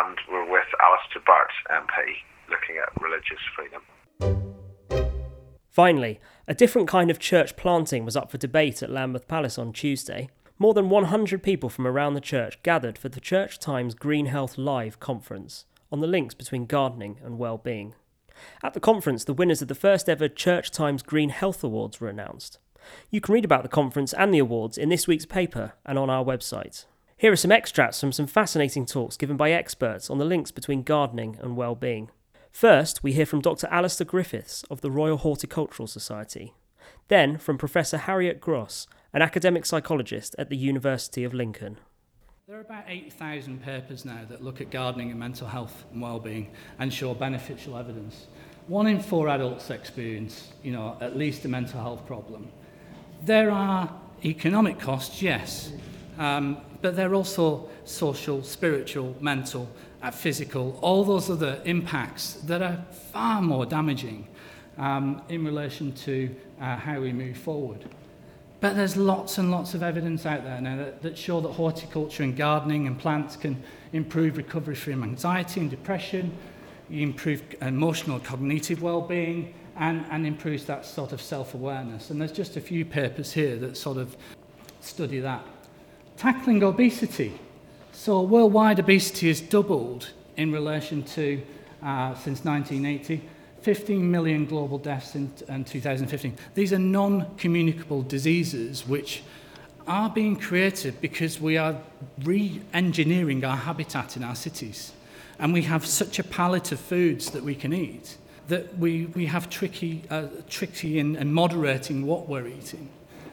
and 0.00 0.16
we're 0.30 0.48
with 0.48 0.68
Alistair 0.80 1.22
Burt, 1.24 1.52
MP, 1.68 2.24
looking 2.48 2.80
at 2.80 2.88
religious 3.00 3.42
freedom. 3.56 3.82
Finally, 5.74 6.20
a 6.46 6.54
different 6.54 6.86
kind 6.86 7.10
of 7.10 7.18
church 7.18 7.56
planting 7.56 8.04
was 8.04 8.16
up 8.16 8.30
for 8.30 8.38
debate 8.38 8.82
at 8.82 8.90
Lambeth 8.90 9.26
Palace 9.26 9.58
on 9.58 9.72
Tuesday. 9.72 10.28
More 10.64 10.72
than 10.72 10.88
100 10.88 11.42
people 11.42 11.68
from 11.68 11.86
around 11.86 12.14
the 12.14 12.22
church 12.22 12.58
gathered 12.62 12.96
for 12.96 13.10
the 13.10 13.20
Church 13.20 13.58
Times 13.58 13.94
Green 13.94 14.24
Health 14.24 14.56
Live 14.56 14.98
conference 14.98 15.66
on 15.92 16.00
the 16.00 16.06
links 16.06 16.32
between 16.32 16.64
gardening 16.64 17.18
and 17.22 17.36
well-being. 17.36 17.94
At 18.62 18.72
the 18.72 18.80
conference, 18.80 19.24
the 19.24 19.34
winners 19.34 19.60
of 19.60 19.68
the 19.68 19.74
first 19.74 20.08
ever 20.08 20.26
Church 20.26 20.70
Times 20.70 21.02
Green 21.02 21.28
Health 21.28 21.62
Awards 21.62 22.00
were 22.00 22.08
announced. 22.08 22.56
You 23.10 23.20
can 23.20 23.34
read 23.34 23.44
about 23.44 23.62
the 23.62 23.68
conference 23.68 24.14
and 24.14 24.32
the 24.32 24.38
awards 24.38 24.78
in 24.78 24.88
this 24.88 25.06
week's 25.06 25.26
paper 25.26 25.74
and 25.84 25.98
on 25.98 26.08
our 26.08 26.24
website. 26.24 26.86
Here 27.18 27.32
are 27.32 27.36
some 27.36 27.52
extracts 27.52 28.00
from 28.00 28.12
some 28.12 28.26
fascinating 28.26 28.86
talks 28.86 29.18
given 29.18 29.36
by 29.36 29.50
experts 29.50 30.08
on 30.08 30.16
the 30.16 30.24
links 30.24 30.50
between 30.50 30.82
gardening 30.82 31.36
and 31.42 31.58
well-being. 31.58 32.08
First, 32.50 33.02
we 33.02 33.12
hear 33.12 33.26
from 33.26 33.42
Dr. 33.42 33.66
Alistair 33.70 34.06
Griffiths 34.06 34.64
of 34.70 34.80
the 34.80 34.90
Royal 34.90 35.18
Horticultural 35.18 35.88
Society. 35.88 36.54
Then, 37.08 37.36
from 37.36 37.58
Professor 37.58 37.98
Harriet 37.98 38.40
Gross, 38.40 38.86
an 39.14 39.22
academic 39.22 39.64
psychologist 39.64 40.34
at 40.38 40.50
the 40.50 40.56
University 40.56 41.22
of 41.22 41.32
Lincoln. 41.32 41.78
There 42.48 42.56
are 42.56 42.62
about 42.62 42.84
8,000 42.88 43.62
papers 43.62 44.04
now 44.04 44.22
that 44.28 44.42
look 44.42 44.60
at 44.60 44.70
gardening 44.70 45.12
and 45.12 45.20
mental 45.20 45.46
health 45.46 45.84
and 45.92 46.02
well-being 46.02 46.50
and 46.80 46.92
show 46.92 47.14
beneficial 47.14 47.76
evidence. 47.76 48.26
One 48.66 48.88
in 48.88 49.00
four 49.00 49.28
adults 49.28 49.70
experience, 49.70 50.52
you 50.64 50.72
know, 50.72 50.96
at 51.00 51.16
least 51.16 51.44
a 51.44 51.48
mental 51.48 51.80
health 51.80 52.04
problem. 52.06 52.50
There 53.24 53.52
are 53.52 53.88
economic 54.24 54.80
costs, 54.80 55.22
yes, 55.22 55.72
um, 56.18 56.58
but 56.82 56.96
there 56.96 57.12
are 57.12 57.14
also 57.14 57.70
social, 57.84 58.42
spiritual, 58.42 59.14
mental, 59.20 59.70
uh, 60.02 60.10
physical, 60.10 60.76
all 60.82 61.04
those 61.04 61.30
other 61.30 61.62
impacts 61.64 62.34
that 62.46 62.62
are 62.62 62.84
far 63.12 63.40
more 63.40 63.64
damaging 63.64 64.26
um, 64.76 65.22
in 65.28 65.44
relation 65.44 65.92
to 65.92 66.34
uh, 66.60 66.76
how 66.76 67.00
we 67.00 67.12
move 67.12 67.36
forward. 67.36 67.88
But 68.64 68.76
there's 68.76 68.96
lots 68.96 69.36
and 69.36 69.50
lots 69.50 69.74
of 69.74 69.82
evidence 69.82 70.24
out 70.24 70.42
there 70.42 70.58
now 70.58 70.78
that, 70.78 71.02
that 71.02 71.18
show 71.18 71.38
that 71.42 71.50
horticulture 71.50 72.22
and 72.22 72.34
gardening 72.34 72.86
and 72.86 72.98
plants 72.98 73.36
can 73.36 73.62
improve 73.92 74.38
recovery 74.38 74.74
from 74.74 75.02
anxiety 75.02 75.60
and 75.60 75.68
depression, 75.68 76.34
you 76.88 77.02
improve 77.02 77.42
emotional 77.60 78.18
cognitive 78.20 78.80
well-being, 78.80 79.52
and, 79.76 80.06
and 80.10 80.26
improves 80.26 80.64
that 80.64 80.86
sort 80.86 81.12
of 81.12 81.20
self-awareness. 81.20 82.08
And 82.08 82.18
there's 82.18 82.32
just 82.32 82.56
a 82.56 82.60
few 82.62 82.86
papers 82.86 83.34
here 83.34 83.56
that 83.56 83.76
sort 83.76 83.98
of 83.98 84.16
study 84.80 85.20
that. 85.20 85.44
Tackling 86.16 86.62
obesity. 86.62 87.38
So 87.92 88.22
worldwide 88.22 88.78
obesity 88.78 89.28
has 89.28 89.42
doubled 89.42 90.10
in 90.38 90.52
relation 90.52 91.02
to 91.02 91.42
uh, 91.82 92.14
since 92.14 92.46
1980. 92.46 93.28
15 93.64 94.10
million 94.10 94.44
global 94.44 94.78
deaths 94.78 95.14
in, 95.14 95.32
in 95.48 95.64
2015. 95.64 96.36
These 96.54 96.72
are 96.72 96.78
non-communicable 96.78 98.02
diseases 98.02 98.86
which 98.86 99.22
are 99.86 100.10
being 100.10 100.36
created 100.36 101.00
because 101.00 101.40
we 101.40 101.56
are 101.56 101.76
re-engineering 102.22 103.44
our 103.44 103.56
habitat 103.56 104.16
in 104.16 104.22
our 104.22 104.34
cities. 104.34 104.92
And 105.38 105.52
we 105.52 105.62
have 105.62 105.84
such 105.86 106.18
a 106.18 106.24
palette 106.24 106.72
of 106.72 106.78
foods 106.78 107.30
that 107.30 107.42
we 107.42 107.54
can 107.54 107.72
eat 107.72 108.16
that 108.48 108.76
we, 108.78 109.06
we 109.06 109.26
have 109.26 109.48
tricky, 109.48 110.02
uh, 110.10 110.26
tricky 110.48 110.98
in, 110.98 111.16
in 111.16 111.32
moderating 111.32 112.06
what 112.06 112.28
we're 112.28 112.46
eating. 112.46 112.88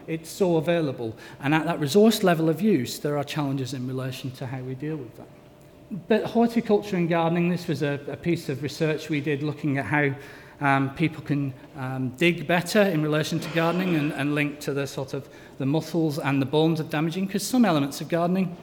It's 0.07 0.29
so 0.29 0.57
available. 0.57 1.15
And 1.41 1.53
at 1.53 1.65
that 1.65 1.79
resource 1.79 2.23
level 2.23 2.49
of 2.49 2.61
use, 2.61 2.99
there 2.99 3.17
are 3.17 3.23
challenges 3.23 3.73
in 3.73 3.87
relation 3.87 4.31
to 4.31 4.47
how 4.47 4.59
we 4.59 4.75
deal 4.75 4.95
with 4.97 5.15
that. 5.17 5.27
But 6.07 6.23
horticulture 6.23 6.95
and 6.95 7.09
gardening, 7.09 7.49
this 7.49 7.67
was 7.67 7.81
a, 7.81 7.99
a 8.07 8.15
piece 8.15 8.47
of 8.47 8.63
research 8.63 9.09
we 9.09 9.19
did 9.19 9.43
looking 9.43 9.77
at 9.77 9.85
how 9.85 10.15
um, 10.61 10.93
people 10.95 11.21
can 11.23 11.53
um, 11.75 12.09
dig 12.11 12.47
better 12.47 12.81
in 12.81 13.01
relation 13.01 13.39
to 13.39 13.49
gardening 13.49 13.95
and, 13.95 14.13
and 14.13 14.33
link 14.33 14.59
to 14.61 14.73
the 14.73 14.87
sort 14.87 15.13
of 15.13 15.27
the 15.57 15.65
muscles 15.65 16.17
and 16.17 16.41
the 16.41 16.45
bones 16.45 16.79
of 16.79 16.89
damaging 16.89 17.25
because 17.25 17.45
some 17.45 17.65
elements 17.65 17.99
of 17.99 18.07
gardening 18.07 18.55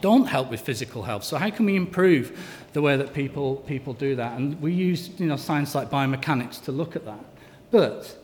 don't 0.00 0.26
help 0.26 0.50
with 0.50 0.60
physical 0.60 1.02
health. 1.02 1.24
So 1.24 1.36
how 1.36 1.50
can 1.50 1.66
we 1.66 1.76
improve 1.76 2.38
the 2.72 2.80
way 2.80 2.96
that 2.96 3.12
people 3.12 3.56
people 3.56 3.92
do 3.92 4.16
that? 4.16 4.38
And 4.38 4.60
we 4.62 4.72
use 4.72 5.10
you 5.18 5.26
know 5.26 5.36
science 5.36 5.74
like 5.74 5.90
biomechanics 5.90 6.62
to 6.64 6.72
look 6.72 6.96
at 6.96 7.04
that. 7.04 7.24
But 7.70 8.16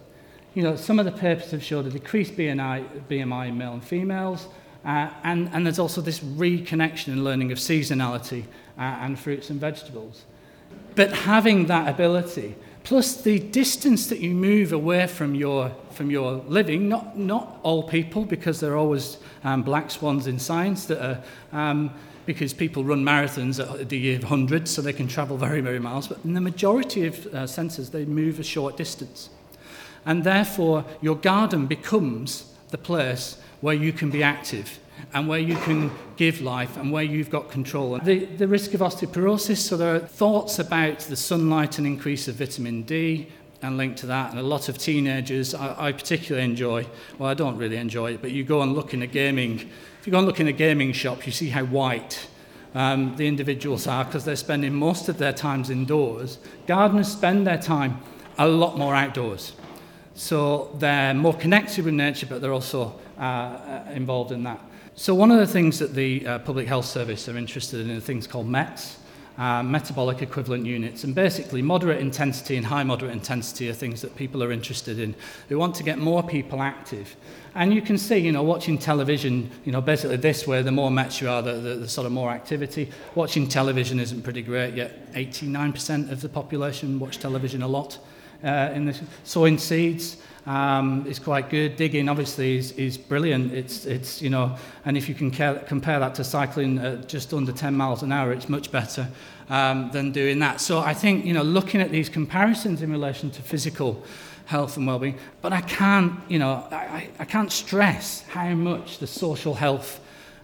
you 0.55 0.63
know 0.63 0.77
some 0.77 0.99
of 0.99 1.05
the 1.05 1.13
papers 1.13 1.51
have 1.51 1.63
showed 1.63 1.87
a 1.87 1.91
decreased 1.91 2.37
BMI, 2.37 2.87
BMI 3.09 3.49
in 3.49 3.59
male 3.59 3.73
and 3.73 3.85
females, 3.85 4.47
Uh, 4.85 5.11
and, 5.23 5.49
and 5.53 5.65
there's 5.65 5.79
also 5.79 6.01
this 6.01 6.21
reconnection 6.21 7.09
and 7.09 7.25
learning 7.25 7.53
of 7.53 7.59
seasonality 7.59 8.45
uh, 8.79 8.83
and 8.83 9.19
fruits 9.19 9.51
and 9.51 9.61
vegetables. 9.61 10.25
But 10.95 11.13
having 11.13 11.67
that 11.67 11.89
ability, 11.89 12.57
plus 12.83 13.23
the 13.23 13.39
distance 13.39 14.09
that 14.09 14.19
you 14.19 14.31
move 14.31 14.73
away 14.73 15.07
from 15.07 15.35
your, 15.35 15.71
from 15.91 16.11
your 16.11 16.45
living, 16.49 16.89
not, 16.89 17.17
not 17.17 17.59
all 17.63 17.85
people, 17.85 18.25
because 18.25 18.61
there 18.61 18.73
are 18.73 18.77
always 18.77 19.19
um, 19.45 19.63
black 19.63 19.91
swans 19.91 20.27
in 20.27 20.39
science 20.39 20.87
that 20.87 21.01
are, 21.01 21.23
um, 21.53 21.91
because 22.27 22.53
people 22.53 22.85
run 22.85 23.05
marathons 23.05 23.61
at 23.61 23.89
the 23.89 23.99
year 23.99 24.17
of 24.17 24.25
hundreds, 24.25 24.71
so 24.71 24.83
they 24.83 24.93
can 24.93 25.09
travel 25.09 25.37
very, 25.37 25.61
very 25.61 25.79
miles, 25.79 26.09
but 26.09 26.19
in 26.25 26.35
the 26.35 26.41
majority 26.41 27.07
of 27.07 27.27
uh, 27.27 27.47
senses, 27.47 27.91
they 27.91 28.05
move 28.05 28.41
a 28.41 28.45
short 28.45 28.77
distance. 28.77 29.31
And 30.05 30.25
therefore, 30.25 30.85
your 31.01 31.17
garden 31.17 31.67
becomes 31.67 32.53
the 32.71 32.79
place 32.79 33.39
where 33.63 33.75
you 33.75 33.93
can 33.93 34.11
be 34.11 34.23
active 34.23 34.79
and 35.15 35.27
where 35.27 35.39
you 35.39 35.57
can 35.57 35.91
give 36.17 36.43
life 36.43 36.77
and 36.77 36.93
where 36.93 37.03
you've 37.03 37.31
got 37.31 37.51
control. 37.51 37.99
The, 37.99 38.27
the 38.27 38.47
risk 38.47 38.75
of 38.75 38.81
osteoporosis, 38.81 39.57
so 39.57 39.77
there 39.77 39.95
are 39.95 39.99
thoughts 40.01 40.59
about 40.59 40.99
the 41.01 41.17
sunlight 41.17 41.79
and 41.79 41.87
increase 41.87 42.29
of 42.29 42.35
vitamin 42.35 42.83
D 42.83 43.29
and 43.63 43.77
linked 43.77 43.99
to 44.01 44.07
that. 44.07 44.31
And 44.31 44.39
a 44.39 44.43
lot 44.43 44.69
of 44.69 44.77
teenagers, 44.79 45.55
I, 45.55 45.89
I 45.89 45.93
particularly 45.93 46.45
enjoy, 46.45 46.87
well, 47.19 47.31
I 47.31 47.35
don't 47.35 47.57
really 47.57 47.77
enjoy 47.77 48.15
it, 48.15 48.21
but 48.21 48.33
you 48.33 48.45
go 48.45 48.63
and 48.63 48.75
look 48.75 48.93
in 48.93 49.03
a 49.03 49.07
gaming, 49.07 49.71
if 50.01 50.07
you 50.07 50.11
go 50.11 50.19
and 50.19 50.27
look 50.27 50.41
in 50.41 50.49
a 50.49 50.53
gaming 50.53 50.93
shop, 50.93 51.25
you 51.25 51.33
see 51.33 51.49
how 51.49 51.65
white 51.65 52.29
um, 52.75 53.15
the 53.17 53.27
individuals 53.27 53.87
are 53.87 54.05
because 54.05 54.25
they're 54.25 54.37
spending 54.37 54.75
most 54.75 55.09
of 55.09 55.19
their 55.19 55.33
times 55.33 55.71
indoors. 55.71 56.39
Gardeners 56.67 57.09
spend 57.09 57.47
their 57.47 57.59
time 57.59 58.01
a 58.39 58.49
lot 58.49 58.77
more 58.77 58.95
outdoors. 58.95 59.53
So 60.15 60.75
they're 60.79 61.15
more 61.15 61.35
connected 61.35 61.85
with 61.85 61.95
nature, 61.95 62.27
but 62.27 62.41
they're 62.41 62.53
also 62.53 63.01
uh, 63.19 63.23
uh, 63.23 63.85
involved 63.95 64.33
in 64.33 64.43
that. 64.45 64.61
So 64.95 65.15
one 65.15 65.31
of 65.31 65.39
the 65.39 65.47
things 65.47 65.79
that 65.79 65.95
the 65.95 66.27
uh, 66.27 66.39
Public 66.41 66.69
Health 66.69 66.85
Service 66.85 67.29
are 67.29 67.37
interested 67.37 67.81
in 67.81 67.97
are 67.97 68.01
things 68.01 68.27
called 68.27 68.47
METs, 68.47 68.99
uh, 69.39 69.63
metabolic 69.63 70.21
equivalent 70.21 70.67
units. 70.67 71.05
And 71.05 71.15
basically, 71.15 71.63
moderate 71.63 72.01
intensity 72.01 72.57
and 72.57 72.67
high 72.67 72.83
moderate 72.83 73.13
intensity 73.13 73.71
are 73.71 73.73
things 73.73 74.03
that 74.03 74.15
people 74.17 74.43
are 74.43 74.53
interested 74.53 74.99
in. 74.99 75.15
They 75.49 75.55
want 75.55 75.75
to 75.77 75.83
get 75.83 75.99
more 75.99 76.23
people 76.23 76.61
active. 76.61 77.17
And 77.55 77.73
you 77.73 77.81
can 77.81 77.97
see, 77.97 78.19
you 78.19 78.33
know, 78.33 78.43
watching 78.43 78.77
television, 78.77 79.51
you 79.65 79.73
know, 79.73 79.81
basically 79.81 80.17
this 80.17 80.47
way, 80.47 80.61
the 80.63 80.73
more 80.73 80.91
METs 80.91 81.21
you 81.23 81.31
are, 81.31 81.41
the, 81.41 81.55
the, 81.55 81.75
the 81.77 81.89
sort 81.89 82.07
of 82.07 82.13
more 82.13 82.31
activity. 82.31 82.91
Watching 83.15 83.49
television 83.49 83.99
isn't 83.99 84.23
pretty 84.23 84.43
great, 84.43 84.75
yet 84.75 85.13
89% 85.15 86.11
of 86.11 86.21
the 86.21 86.29
population 86.29 86.99
watch 86.99 87.19
television 87.19 87.63
a 87.63 87.69
lot 87.69 87.99
uh, 88.45 88.71
in 88.75 88.87
the 88.87 89.01
sowing 89.25 89.59
seeds 89.59 90.17
um, 90.47 91.07
is 91.07 91.19
quite 91.19 91.51
good. 91.51 91.77
Digging, 91.77 92.09
obviously, 92.09 92.57
is, 92.57 92.73
is 92.73 92.99
brilliant. 92.99 93.53
It's, 93.53 93.87
it's, 93.87 94.21
you 94.21 94.31
know, 94.31 94.57
and 94.85 94.97
if 94.97 95.09
you 95.09 95.15
can 95.15 95.31
care, 95.31 95.55
compare 95.61 96.01
that 96.01 96.15
to 96.17 96.25
cycling 96.25 96.79
at 96.79 97.09
just 97.09 97.33
under 97.33 97.53
10 97.53 97.77
miles 97.77 98.03
an 98.03 98.13
hour, 98.13 98.33
it's 98.33 98.49
much 98.49 98.73
better 98.73 99.09
um, 99.49 99.91
than 99.93 100.11
doing 100.13 100.39
that. 100.41 100.61
So 100.61 100.81
I 100.81 100.95
think, 100.95 101.25
you 101.25 101.33
know, 101.33 101.43
looking 101.43 101.81
at 101.81 101.91
these 101.91 102.09
comparisons 102.09 102.83
in 102.83 102.91
relation 102.91 103.31
to 103.33 103.43
physical 103.43 104.03
health 104.47 104.77
and 104.77 104.87
well-being, 104.87 105.19
but 105.41 105.53
I 105.53 105.61
can't, 105.61 106.19
you 106.29 106.39
know, 106.39 106.67
I, 106.71 107.09
I 107.19 107.25
can't 107.25 107.53
stress 107.53 108.23
how 108.23 108.55
much 108.55 108.99
the 108.99 109.07
social 109.07 109.55
health 109.55 110.01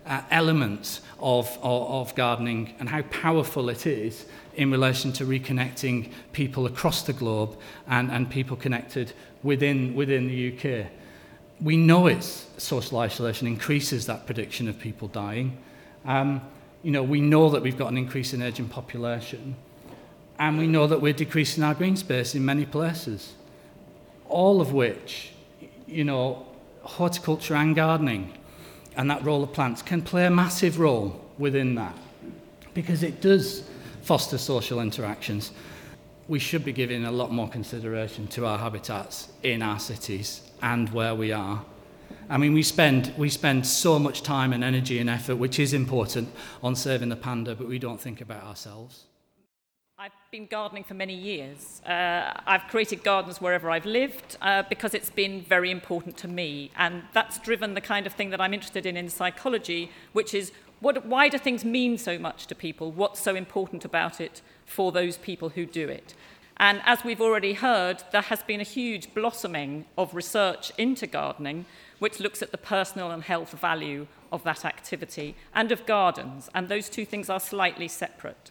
uh, 0.09 0.23
element 0.31 1.01
of, 1.21 1.47
of, 1.63 2.11
of 2.11 2.15
gardening 2.15 2.75
and 2.81 2.89
how 2.89 3.03
powerful 3.03 3.69
it 3.69 3.87
is 3.87 4.27
in 4.57 4.71
relation 4.71 5.13
to 5.13 5.25
reconnecting 5.25 6.11
people 6.33 6.67
across 6.67 7.03
the 7.03 7.13
globe 7.13 7.57
and, 7.87 8.11
and 8.11 8.29
people 8.31 8.57
connected 8.57 9.13
within, 9.43 9.95
within 9.95 10.27
the 10.27 10.53
UK. 10.53 10.87
We 11.61 11.77
know 11.77 12.07
it's 12.07 12.47
social 12.57 12.99
isolation 12.99 13.47
increases 13.47 14.07
that 14.07 14.27
prediction 14.27 14.69
of 14.69 14.79
people 14.79 15.09
dying. 15.09 15.59
Um, 16.05 16.41
you 16.83 16.91
know, 16.91 17.03
we 17.03 17.21
know 17.21 17.51
that 17.51 17.63
we've 17.63 17.77
got 17.77 17.91
an 17.91 17.99
increase 17.99 18.33
in 18.33 18.43
aging 18.43 18.69
population, 18.69 19.57
and 20.39 20.57
we 20.57 20.67
know 20.67 20.87
that 20.87 21.01
we're 21.01 21.13
decreasing 21.13 21.65
our 21.65 21.75
green 21.75 21.97
space 21.97 22.35
in 22.35 22.45
many 22.45 22.65
places. 22.65 23.35
All 24.29 24.61
of 24.61 24.73
which, 24.73 25.33
you 25.87 26.05
know, 26.05 26.47
horticulture 26.83 27.55
and 27.55 27.75
gardening 27.75 28.33
and 28.99 29.09
that 29.09 29.25
role 29.25 29.45
of 29.45 29.53
plants 29.53 29.81
can 29.81 30.03
play 30.03 30.27
a 30.27 30.31
massive 30.31 30.79
role 30.79 31.25
within 31.39 31.77
that 31.77 31.97
because 32.75 33.05
it 33.05 33.21
does 33.21 33.63
foster 34.03 34.37
social 34.37 34.81
interactions. 34.81 35.53
We 36.27 36.41
should 36.41 36.65
be 36.65 36.73
giving 36.73 37.05
a 37.05 37.13
lot 37.13 37.33
more 37.33 37.49
consideration 37.49 38.27
to 38.29 38.45
our 38.45 38.59
habitats 38.59 39.29
in 39.45 39.63
our 39.63 39.79
cities 39.79 40.43
and 40.61 40.91
where 40.91 41.15
we 41.15 41.31
are. 41.33 41.65
I 42.29 42.39
mean, 42.39 42.53
we 42.53 42.63
spend, 42.63 43.15
we 43.17 43.31
spend 43.31 43.67
so 43.67 43.99
much 43.99 44.23
time 44.23 44.53
and 44.53 44.65
energy 44.65 44.99
and 44.99 45.09
effort, 45.09 45.37
which 45.37 45.59
is 45.59 45.73
important, 45.73 46.29
on 46.63 46.75
saving 46.75 47.09
the 47.09 47.17
panda, 47.17 47.55
but 47.55 47.69
we 47.69 47.79
don't 47.79 48.01
think 48.01 48.21
about 48.21 48.43
ourselves. 48.43 49.05
Been 50.31 50.47
gardening 50.47 50.85
for 50.85 50.93
many 50.93 51.15
years. 51.15 51.81
Uh, 51.87 52.39
I've 52.47 52.69
created 52.69 53.03
gardens 53.03 53.41
wherever 53.41 53.71
I've 53.71 53.87
lived 53.87 54.37
uh, 54.43 54.63
because 54.69 54.93
it's 54.93 55.09
been 55.09 55.41
very 55.41 55.71
important 55.71 56.19
to 56.19 56.29
me. 56.29 56.71
And 56.77 57.05
that's 57.15 57.39
driven 57.39 57.73
the 57.73 57.81
kind 57.81 58.07
of 58.07 58.13
thing 58.13 58.29
that 58.29 58.39
I'm 58.39 58.53
interested 58.53 58.85
in 58.85 58.95
in 58.95 59.09
psychology, 59.09 59.91
which 60.13 60.35
is 60.35 60.53
what, 60.81 61.07
why 61.07 61.31
do 61.31 61.39
things 61.39 61.65
mean 61.65 61.97
so 61.97 62.19
much 62.19 62.47
to 62.49 62.55
people? 62.55 62.93
What's 62.93 63.21
so 63.21 63.35
important 63.35 63.87
about 63.87 64.21
it 64.21 64.43
for 64.67 64.93
those 64.93 65.17
people 65.17 65.49
who 65.49 65.65
do 65.65 65.89
it? 65.89 66.15
And 66.59 66.83
as 66.85 67.05
we've 67.05 67.23
already 67.23 67.55
heard, 67.55 68.03
there 68.13 68.21
has 68.21 68.43
been 68.43 68.61
a 68.61 68.65
huge 68.65 69.15
blossoming 69.15 69.87
of 69.97 70.15
research 70.15 70.73
into 70.77 71.07
gardening, 71.07 71.65
which 72.01 72.21
looks 72.21 72.43
at 72.43 72.51
the 72.51 72.59
personal 72.59 73.11
and 73.11 73.23
health 73.23 73.53
value 73.53 74.07
of 74.31 74.45
that 74.45 74.67
activity 74.67 75.37
and 75.55 75.73
of 75.73 75.87
gardens. 75.87 76.51
And 76.55 76.69
those 76.69 76.91
two 76.91 77.07
things 77.07 77.31
are 77.31 77.41
slightly 77.41 77.89
separate. 77.89 78.51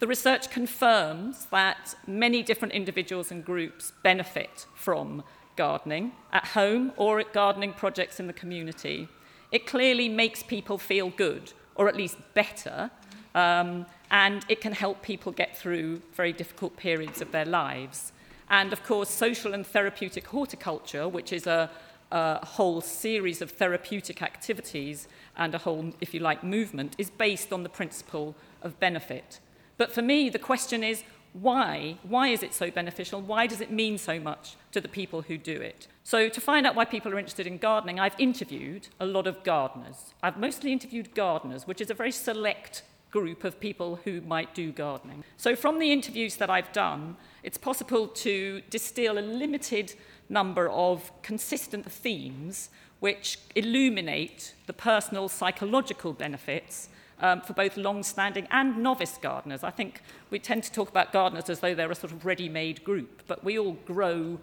The 0.00 0.06
research 0.06 0.50
confirms 0.50 1.46
that 1.46 1.96
many 2.06 2.44
different 2.44 2.72
individuals 2.72 3.32
and 3.32 3.44
groups 3.44 3.92
benefit 4.04 4.66
from 4.76 5.24
gardening 5.56 6.12
at 6.32 6.44
home 6.46 6.92
or 6.96 7.18
at 7.18 7.32
gardening 7.32 7.72
projects 7.72 8.20
in 8.20 8.28
the 8.28 8.32
community. 8.32 9.08
It 9.50 9.66
clearly 9.66 10.08
makes 10.08 10.40
people 10.40 10.78
feel 10.78 11.10
good, 11.10 11.52
or 11.74 11.88
at 11.88 11.96
least 11.96 12.16
better, 12.34 12.92
um, 13.34 13.86
and 14.12 14.44
it 14.48 14.60
can 14.60 14.72
help 14.72 15.02
people 15.02 15.32
get 15.32 15.56
through 15.56 16.00
very 16.14 16.32
difficult 16.32 16.76
periods 16.76 17.20
of 17.20 17.32
their 17.32 17.44
lives. 17.44 18.12
And 18.50 18.72
of 18.72 18.84
course, 18.84 19.10
social 19.10 19.52
and 19.52 19.66
therapeutic 19.66 20.28
horticulture, 20.28 21.08
which 21.08 21.32
is 21.32 21.48
a, 21.48 21.70
a 22.12 22.46
whole 22.46 22.80
series 22.80 23.42
of 23.42 23.50
therapeutic 23.50 24.22
activities 24.22 25.08
and 25.36 25.56
a 25.56 25.58
whole, 25.58 25.92
if 26.00 26.14
you 26.14 26.20
like, 26.20 26.44
movement, 26.44 26.94
is 26.98 27.10
based 27.10 27.52
on 27.52 27.64
the 27.64 27.68
principle 27.68 28.36
of 28.62 28.78
benefit. 28.78 29.40
But 29.78 29.92
for 29.92 30.02
me, 30.02 30.28
the 30.28 30.38
question 30.38 30.84
is 30.84 31.04
why? 31.32 31.98
Why 32.02 32.28
is 32.28 32.42
it 32.42 32.52
so 32.52 32.70
beneficial? 32.70 33.20
Why 33.20 33.46
does 33.46 33.60
it 33.60 33.70
mean 33.70 33.96
so 33.96 34.18
much 34.18 34.56
to 34.72 34.80
the 34.80 34.88
people 34.88 35.22
who 35.22 35.38
do 35.38 35.60
it? 35.60 35.86
So, 36.02 36.28
to 36.28 36.40
find 36.40 36.66
out 36.66 36.74
why 36.74 36.84
people 36.84 37.12
are 37.12 37.18
interested 37.18 37.46
in 37.46 37.58
gardening, 37.58 38.00
I've 38.00 38.18
interviewed 38.18 38.88
a 38.98 39.06
lot 39.06 39.26
of 39.26 39.44
gardeners. 39.44 40.14
I've 40.22 40.38
mostly 40.38 40.72
interviewed 40.72 41.14
gardeners, 41.14 41.66
which 41.66 41.80
is 41.80 41.90
a 41.90 41.94
very 41.94 42.12
select 42.12 42.82
group 43.10 43.44
of 43.44 43.60
people 43.60 44.00
who 44.04 44.20
might 44.22 44.54
do 44.54 44.72
gardening. 44.72 45.22
So, 45.36 45.54
from 45.54 45.78
the 45.78 45.92
interviews 45.92 46.36
that 46.36 46.50
I've 46.50 46.72
done, 46.72 47.16
it's 47.42 47.58
possible 47.58 48.08
to 48.08 48.62
distill 48.70 49.18
a 49.18 49.20
limited 49.20 49.94
number 50.28 50.68
of 50.68 51.12
consistent 51.22 51.90
themes 51.90 52.70
which 53.00 53.38
illuminate 53.54 54.54
the 54.66 54.72
personal 54.72 55.28
psychological 55.28 56.12
benefits 56.12 56.88
um, 57.20 57.40
for 57.40 57.52
both 57.52 57.76
long-standing 57.76 58.46
and 58.50 58.78
novice 58.78 59.18
gardeners. 59.20 59.64
I 59.64 59.70
think 59.70 60.02
we 60.30 60.38
tend 60.38 60.64
to 60.64 60.72
talk 60.72 60.88
about 60.88 61.12
gardeners 61.12 61.50
as 61.50 61.60
though 61.60 61.74
they're 61.74 61.90
a 61.90 61.94
sort 61.94 62.12
of 62.12 62.24
ready-made 62.24 62.84
group, 62.84 63.22
but 63.26 63.44
we 63.44 63.58
all 63.58 63.72
grow 63.84 64.38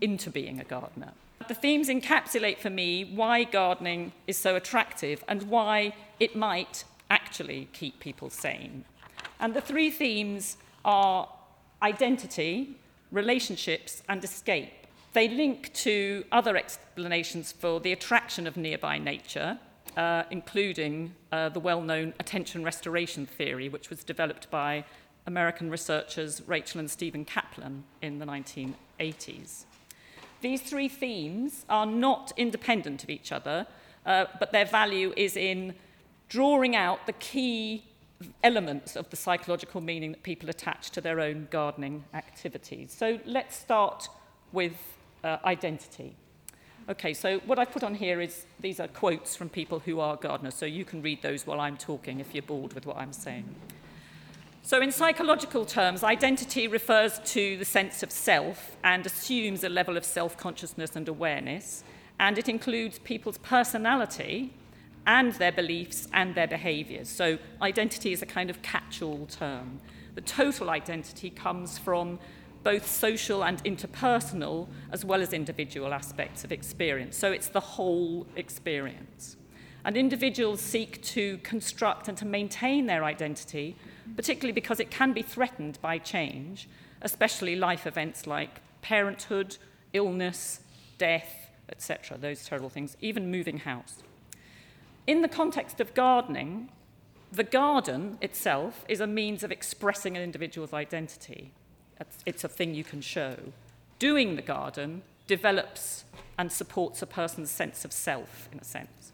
into 0.00 0.30
being 0.30 0.60
a 0.60 0.64
gardener. 0.64 1.12
The 1.48 1.54
themes 1.54 1.88
encapsulate 1.88 2.58
for 2.58 2.70
me 2.70 3.04
why 3.04 3.44
gardening 3.44 4.12
is 4.26 4.36
so 4.38 4.56
attractive 4.56 5.24
and 5.26 5.44
why 5.44 5.94
it 6.18 6.36
might 6.36 6.84
actually 7.08 7.68
keep 7.72 7.98
people 7.98 8.30
sane. 8.30 8.84
And 9.40 9.54
the 9.54 9.60
three 9.60 9.90
themes 9.90 10.56
are 10.84 11.28
identity, 11.82 12.76
relationships, 13.10 14.02
and 14.08 14.22
escape. 14.22 14.72
They 15.12 15.28
link 15.28 15.72
to 15.74 16.24
other 16.30 16.56
explanations 16.56 17.50
for 17.52 17.80
the 17.80 17.92
attraction 17.92 18.46
of 18.46 18.56
nearby 18.56 18.98
nature, 18.98 19.58
uh, 19.96 20.24
including 20.30 21.14
uh, 21.32 21.48
the 21.48 21.60
well-known 21.60 22.14
attention 22.18 22.64
restoration 22.64 23.26
theory, 23.26 23.68
which 23.68 23.90
was 23.90 24.04
developed 24.04 24.50
by 24.50 24.84
American 25.26 25.70
researchers 25.70 26.42
Rachel 26.46 26.80
and 26.80 26.90
Stephen 26.90 27.24
Kaplan 27.24 27.84
in 28.02 28.18
the 28.18 28.26
1980s. 28.26 29.64
These 30.40 30.62
three 30.62 30.88
themes 30.88 31.64
are 31.68 31.86
not 31.86 32.32
independent 32.36 33.02
of 33.04 33.10
each 33.10 33.30
other, 33.30 33.66
uh, 34.06 34.26
but 34.38 34.52
their 34.52 34.64
value 34.64 35.12
is 35.16 35.36
in 35.36 35.74
drawing 36.28 36.74
out 36.74 37.06
the 37.06 37.12
key 37.12 37.84
elements 38.42 38.96
of 38.96 39.08
the 39.10 39.16
psychological 39.16 39.80
meaning 39.80 40.12
that 40.12 40.22
people 40.22 40.48
attach 40.48 40.90
to 40.90 41.00
their 41.00 41.20
own 41.20 41.48
gardening 41.50 42.04
activities. 42.14 42.94
So 42.96 43.18
let's 43.24 43.56
start 43.56 44.08
with 44.52 44.76
uh, 45.24 45.38
identity. 45.44 46.14
Okay, 46.90 47.14
so 47.14 47.38
what 47.46 47.60
I've 47.60 47.70
put 47.70 47.84
on 47.84 47.94
here 47.94 48.20
is 48.20 48.46
these 48.58 48.80
are 48.80 48.88
quotes 48.88 49.36
from 49.36 49.48
people 49.48 49.78
who 49.78 50.00
are 50.00 50.16
gardeners, 50.16 50.54
so 50.54 50.66
you 50.66 50.84
can 50.84 51.00
read 51.02 51.22
those 51.22 51.46
while 51.46 51.60
I'm 51.60 51.76
talking 51.76 52.18
if 52.18 52.34
you're 52.34 52.42
bored 52.42 52.72
with 52.72 52.84
what 52.84 52.96
I'm 52.96 53.12
saying. 53.12 53.44
So, 54.64 54.82
in 54.82 54.90
psychological 54.90 55.64
terms, 55.64 56.02
identity 56.02 56.66
refers 56.66 57.20
to 57.26 57.56
the 57.58 57.64
sense 57.64 58.02
of 58.02 58.10
self 58.10 58.76
and 58.82 59.06
assumes 59.06 59.62
a 59.62 59.68
level 59.68 59.96
of 59.96 60.04
self 60.04 60.36
consciousness 60.36 60.96
and 60.96 61.06
awareness, 61.06 61.84
and 62.18 62.36
it 62.36 62.48
includes 62.48 62.98
people's 62.98 63.38
personality 63.38 64.52
and 65.06 65.34
their 65.34 65.52
beliefs 65.52 66.08
and 66.12 66.34
their 66.34 66.48
behaviors. 66.48 67.08
So, 67.08 67.38
identity 67.62 68.12
is 68.12 68.20
a 68.20 68.26
kind 68.26 68.50
of 68.50 68.62
catch 68.62 69.00
all 69.00 69.26
term. 69.26 69.78
The 70.16 70.22
total 70.22 70.70
identity 70.70 71.30
comes 71.30 71.78
from 71.78 72.18
both 72.62 72.86
social 72.86 73.44
and 73.44 73.62
interpersonal, 73.64 74.68
as 74.92 75.04
well 75.04 75.22
as 75.22 75.32
individual 75.32 75.94
aspects 75.94 76.44
of 76.44 76.52
experience. 76.52 77.16
So 77.16 77.32
it's 77.32 77.48
the 77.48 77.60
whole 77.60 78.26
experience. 78.36 79.36
And 79.84 79.96
individuals 79.96 80.60
seek 80.60 81.02
to 81.04 81.38
construct 81.38 82.08
and 82.08 82.18
to 82.18 82.26
maintain 82.26 82.86
their 82.86 83.02
identity, 83.04 83.76
particularly 84.14 84.52
because 84.52 84.78
it 84.78 84.90
can 84.90 85.12
be 85.12 85.22
threatened 85.22 85.78
by 85.80 85.98
change, 85.98 86.68
especially 87.00 87.56
life 87.56 87.86
events 87.86 88.26
like 88.26 88.60
parenthood, 88.82 89.56
illness, 89.92 90.60
death, 90.98 91.50
etc., 91.70 92.18
those 92.18 92.44
terrible 92.44 92.68
things, 92.68 92.96
even 93.00 93.30
moving 93.30 93.58
house. 93.58 94.02
In 95.06 95.22
the 95.22 95.28
context 95.28 95.80
of 95.80 95.94
gardening, 95.94 96.68
the 97.32 97.44
garden 97.44 98.18
itself 98.20 98.84
is 98.88 99.00
a 99.00 99.06
means 99.06 99.42
of 99.42 99.50
expressing 99.50 100.16
an 100.16 100.22
individual's 100.22 100.74
identity. 100.74 101.52
it's 102.26 102.44
a 102.44 102.48
thing 102.48 102.74
you 102.74 102.84
can 102.84 103.00
show. 103.00 103.36
Doing 103.98 104.36
the 104.36 104.42
garden 104.42 105.02
develops 105.26 106.04
and 106.38 106.50
supports 106.50 107.02
a 107.02 107.06
person's 107.06 107.50
sense 107.50 107.84
of 107.84 107.92
self, 107.92 108.48
in 108.52 108.58
a 108.58 108.64
sense. 108.64 109.12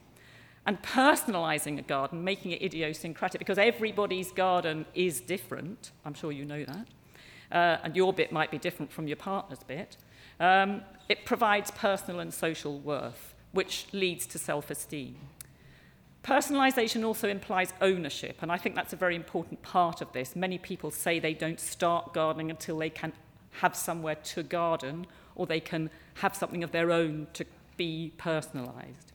And 0.64 0.82
personalizing 0.82 1.78
a 1.78 1.82
garden, 1.82 2.24
making 2.24 2.52
it 2.52 2.62
idiosyncratic, 2.62 3.38
because 3.38 3.58
everybody's 3.58 4.32
garden 4.32 4.86
is 4.94 5.20
different. 5.20 5.92
I'm 6.04 6.14
sure 6.14 6.32
you 6.32 6.44
know 6.44 6.64
that. 6.64 6.86
Uh, 7.52 7.78
and 7.84 7.94
your 7.94 8.12
bit 8.12 8.32
might 8.32 8.50
be 8.50 8.58
different 8.58 8.92
from 8.92 9.06
your 9.06 9.16
partner's 9.16 9.62
bit. 9.62 9.96
Um, 10.40 10.82
it 11.08 11.24
provides 11.24 11.70
personal 11.70 12.20
and 12.20 12.34
social 12.34 12.78
worth, 12.78 13.34
which 13.52 13.86
leads 13.92 14.26
to 14.26 14.38
self 14.38 14.70
esteem. 14.70 15.16
Personalisation 16.26 17.06
also 17.06 17.28
implies 17.28 17.72
ownership, 17.80 18.38
and 18.42 18.50
I 18.50 18.58
think 18.58 18.74
that's 18.74 18.92
a 18.92 18.96
very 18.96 19.14
important 19.14 19.62
part 19.62 20.00
of 20.00 20.10
this. 20.10 20.34
Many 20.34 20.58
people 20.58 20.90
say 20.90 21.20
they 21.20 21.34
don't 21.34 21.60
start 21.60 22.12
gardening 22.12 22.50
until 22.50 22.78
they 22.78 22.90
can 22.90 23.12
have 23.60 23.76
somewhere 23.76 24.16
to 24.16 24.42
garden 24.42 25.06
or 25.36 25.46
they 25.46 25.60
can 25.60 25.88
have 26.14 26.34
something 26.34 26.64
of 26.64 26.72
their 26.72 26.90
own 26.90 27.28
to 27.34 27.44
be 27.76 28.12
personalised. 28.18 29.12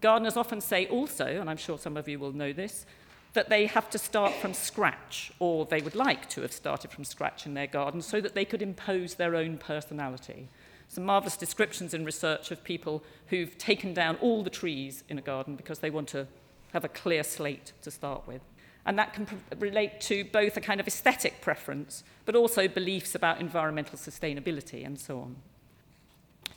Gardeners 0.00 0.36
often 0.36 0.60
say 0.60 0.86
also, 0.86 1.26
and 1.26 1.50
I'm 1.50 1.56
sure 1.56 1.76
some 1.76 1.96
of 1.96 2.08
you 2.08 2.20
will 2.20 2.32
know 2.32 2.52
this, 2.52 2.86
that 3.32 3.48
they 3.48 3.66
have 3.66 3.90
to 3.90 3.98
start 3.98 4.32
from 4.34 4.54
scratch 4.54 5.32
or 5.40 5.66
they 5.66 5.80
would 5.80 5.96
like 5.96 6.28
to 6.30 6.42
have 6.42 6.52
started 6.52 6.92
from 6.92 7.02
scratch 7.02 7.44
in 7.44 7.54
their 7.54 7.66
garden 7.66 8.00
so 8.00 8.20
that 8.20 8.36
they 8.36 8.44
could 8.44 8.62
impose 8.62 9.14
their 9.14 9.34
own 9.34 9.58
personality. 9.58 10.48
Some 10.90 11.04
marvellous 11.04 11.36
descriptions 11.36 11.94
in 11.94 12.04
research 12.04 12.50
of 12.50 12.64
people 12.64 13.04
who've 13.28 13.56
taken 13.58 13.94
down 13.94 14.16
all 14.16 14.42
the 14.42 14.50
trees 14.50 15.04
in 15.08 15.18
a 15.18 15.22
garden 15.22 15.54
because 15.54 15.78
they 15.78 15.88
want 15.88 16.08
to 16.08 16.26
have 16.72 16.84
a 16.84 16.88
clear 16.88 17.22
slate 17.22 17.72
to 17.82 17.92
start 17.92 18.26
with. 18.26 18.40
And 18.84 18.98
that 18.98 19.14
can 19.14 19.28
relate 19.60 20.00
to 20.02 20.24
both 20.24 20.56
a 20.56 20.60
kind 20.60 20.80
of 20.80 20.88
aesthetic 20.88 21.40
preference, 21.42 22.02
but 22.24 22.34
also 22.34 22.66
beliefs 22.66 23.14
about 23.14 23.40
environmental 23.40 23.96
sustainability 23.96 24.84
and 24.84 24.98
so 24.98 25.20
on. 25.20 25.36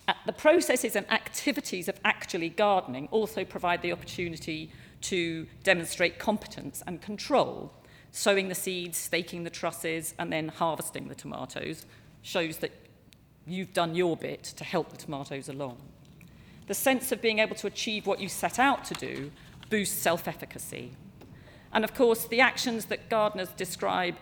Uh, 0.07 0.13
the 0.25 0.33
processes 0.33 0.95
and 0.95 1.09
activities 1.11 1.87
of 1.87 1.99
actually 2.03 2.49
gardening 2.49 3.07
also 3.11 3.45
provide 3.45 3.83
the 3.83 3.91
opportunity 3.91 4.71
to 5.01 5.45
demonstrate 5.63 6.17
competence 6.17 6.81
and 6.87 7.03
control. 7.03 7.71
Sowing 8.09 8.49
the 8.49 8.55
seeds, 8.55 8.97
staking 8.97 9.43
the 9.43 9.51
trusses, 9.51 10.15
and 10.17 10.33
then 10.33 10.47
harvesting 10.47 11.07
the 11.07 11.15
tomatoes 11.15 11.85
shows 12.23 12.57
that 12.57 12.71
you've 13.45 13.73
done 13.73 13.95
your 13.95 14.15
bit 14.15 14.43
to 14.43 14.63
help 14.63 14.89
the 14.89 14.97
tomatoes 14.97 15.49
along. 15.49 15.77
The 16.67 16.73
sense 16.73 17.11
of 17.11 17.21
being 17.21 17.39
able 17.39 17.55
to 17.55 17.67
achieve 17.67 18.07
what 18.07 18.19
you 18.19 18.29
set 18.29 18.57
out 18.57 18.85
to 18.85 18.93
do 18.93 19.31
boosts 19.69 20.01
self 20.01 20.27
efficacy. 20.27 20.91
And 21.73 21.83
of 21.83 21.93
course, 21.93 22.25
the 22.25 22.39
actions 22.39 22.85
that 22.85 23.09
gardeners 23.09 23.49
describe 23.49 24.15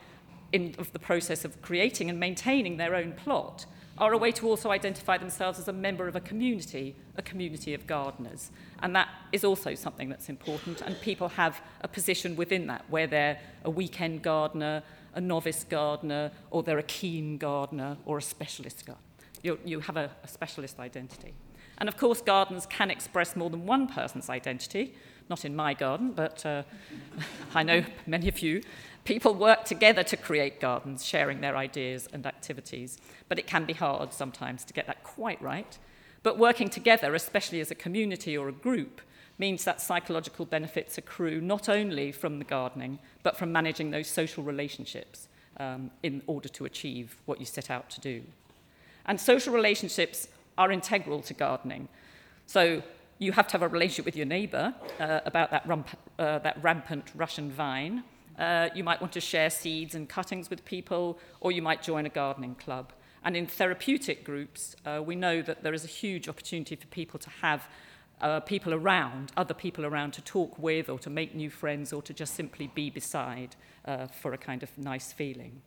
in 0.51 0.75
of 0.77 0.91
the 0.93 0.99
process 0.99 1.45
of 1.45 1.62
creating 1.62 2.10
and 2.10 2.19
maintaining 2.19 2.77
their 2.77 2.95
own 2.95 3.13
plot 3.13 3.65
are 3.97 4.13
a 4.13 4.17
way 4.17 4.31
to 4.31 4.47
also 4.47 4.71
identify 4.71 5.17
themselves 5.17 5.60
as 5.60 5.67
a 5.67 5.73
member 5.73 6.07
of 6.07 6.15
a 6.15 6.19
community, 6.19 6.95
a 7.17 7.21
community 7.21 7.73
of 7.73 7.86
gardeners. 7.86 8.49
And 8.81 8.95
that 8.95 9.10
is 9.31 9.43
also 9.43 9.75
something 9.75 10.10
that's 10.10 10.29
important. 10.29 10.81
And 10.81 10.99
people 11.01 11.29
have 11.29 11.62
a 11.81 11.88
position 11.88 12.36
within 12.36 12.67
that, 12.67 12.84
where 12.89 13.05
they're 13.05 13.39
a 13.63 13.69
weekend 13.69 14.23
gardener, 14.23 14.81
a 15.13 15.21
novice 15.21 15.65
gardener, 15.65 16.31
or 16.49 16.63
they're 16.63 16.79
a 16.79 16.84
keen 16.84 17.38
gardener, 17.38 17.97
or 18.05 18.17
a 18.17 18.21
specialist 18.21 18.86
gardener. 18.86 19.11
you, 19.43 19.60
you 19.65 19.80
have 19.82 19.97
a, 19.97 20.12
a 20.23 20.27
specialist 20.27 20.80
identity. 20.80 21.34
And 21.77 21.89
of 21.89 21.97
course, 21.97 22.21
gardens 22.21 22.65
can 22.67 22.91
express 22.91 23.36
more 23.36 23.49
than 23.49 23.65
one 23.65 23.88
person's 23.88 24.30
identity, 24.30 24.93
not 25.30 25.45
in 25.45 25.56
my 25.56 25.73
garden, 25.73 26.12
but 26.12 26.45
uh, 26.45 26.63
I 27.56 27.63
know 27.63 27.84
many 28.06 28.27
of 28.27 28.39
you. 28.39 28.62
People 29.04 29.34
work 29.34 29.65
together 29.65 30.04
to 30.04 30.15
create 30.15 30.60
gardens, 30.60 31.04
sharing 31.04 31.41
their 31.41 31.58
ideas 31.58 32.08
and 32.13 32.25
activities, 32.27 32.99
but 33.27 33.39
it 33.39 33.47
can 33.47 33.65
be 33.65 33.73
hard 33.73 34.13
sometimes 34.13 34.63
to 34.65 34.73
get 34.73 34.86
that 34.86 35.04
quite 35.04 35.41
right. 35.41 35.77
But 36.21 36.38
working 36.38 36.69
together, 36.69 37.15
especially 37.15 37.62
as 37.62 37.71
a 37.71 37.75
community 37.75 38.38
or 38.38 38.47
a 38.47 38.51
group, 38.51 39.01
means 39.39 39.63
that 39.63 39.82
psychological 39.82 40.45
benefits 40.45 40.99
accrue 40.99 41.41
not 41.41 41.67
only 41.67 42.12
from 42.12 42.38
the 42.38 42.45
gardening, 42.45 42.99
but 43.23 43.36
from 43.36 43.51
managing 43.51 43.89
those 43.89 44.08
social 44.08 44.43
relationships 44.43 45.27
um, 45.58 45.89
in 46.04 46.21
order 46.27 46.47
to 46.49 46.65
achieve 46.65 47.17
what 47.25 47.39
you 47.39 47.45
set 47.45 47.71
out 47.71 47.89
to 47.89 47.99
do. 47.99 48.21
And 49.05 49.19
social 49.19 49.53
relationships 49.53 50.27
are 50.57 50.71
integral 50.71 51.21
to 51.23 51.33
gardening. 51.33 51.87
So 52.45 52.83
you 53.19 53.31
have 53.31 53.47
to 53.47 53.53
have 53.53 53.61
a 53.61 53.67
relationship 53.67 54.05
with 54.05 54.15
your 54.15 54.25
neighbour 54.25 54.73
uh, 54.99 55.19
about 55.25 55.51
that, 55.51 55.67
rump, 55.67 55.89
uh, 56.17 56.39
that 56.39 56.61
rampant 56.63 57.11
Russian 57.15 57.51
vine. 57.51 58.03
Uh, 58.37 58.69
you 58.73 58.83
might 58.83 58.99
want 58.99 59.13
to 59.13 59.21
share 59.21 59.49
seeds 59.49 59.93
and 59.93 60.09
cuttings 60.09 60.49
with 60.49 60.65
people, 60.65 61.19
or 61.39 61.51
you 61.51 61.61
might 61.61 61.83
join 61.83 62.05
a 62.05 62.09
gardening 62.09 62.55
club. 62.55 62.91
And 63.23 63.37
in 63.37 63.45
therapeutic 63.45 64.23
groups, 64.23 64.75
uh, 64.85 65.01
we 65.05 65.15
know 65.15 65.41
that 65.43 65.61
there 65.61 65.73
is 65.73 65.83
a 65.83 65.87
huge 65.87 66.27
opportunity 66.27 66.75
for 66.75 66.87
people 66.87 67.19
to 67.19 67.29
have 67.41 67.69
uh, 68.21 68.39
people 68.39 68.73
around, 68.73 69.31
other 69.37 69.53
people 69.53 69.85
around 69.85 70.13
to 70.13 70.21
talk 70.21 70.57
with 70.57 70.89
or 70.89 70.99
to 70.99 71.09
make 71.09 71.35
new 71.35 71.49
friends 71.49 71.93
or 71.93 72.01
to 72.01 72.13
just 72.13 72.33
simply 72.35 72.67
be 72.73 72.89
beside 72.89 73.55
uh, 73.85 74.07
for 74.07 74.33
a 74.33 74.37
kind 74.37 74.63
of 74.63 74.75
nice 74.77 75.11
feeling. 75.11 75.61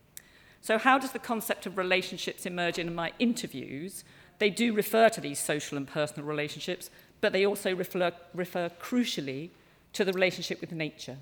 So 0.61 0.77
how 0.77 0.97
does 0.97 1.11
the 1.11 1.19
concept 1.19 1.65
of 1.65 1.77
relationships 1.77 2.45
emerge 2.45 2.79
in 2.79 2.93
my 2.93 3.11
interviews? 3.19 4.03
They 4.39 4.49
do 4.49 4.73
refer 4.73 5.09
to 5.09 5.21
these 5.21 5.39
social 5.39 5.77
and 5.77 5.87
personal 5.87 6.27
relationships, 6.27 6.89
but 7.21 7.33
they 7.33 7.45
also 7.45 7.75
refer, 7.75 8.11
refer 8.33 8.69
crucially 8.81 9.49
to 9.93 10.03
the 10.03 10.13
relationship 10.13 10.61
with 10.61 10.71
nature. 10.71 11.17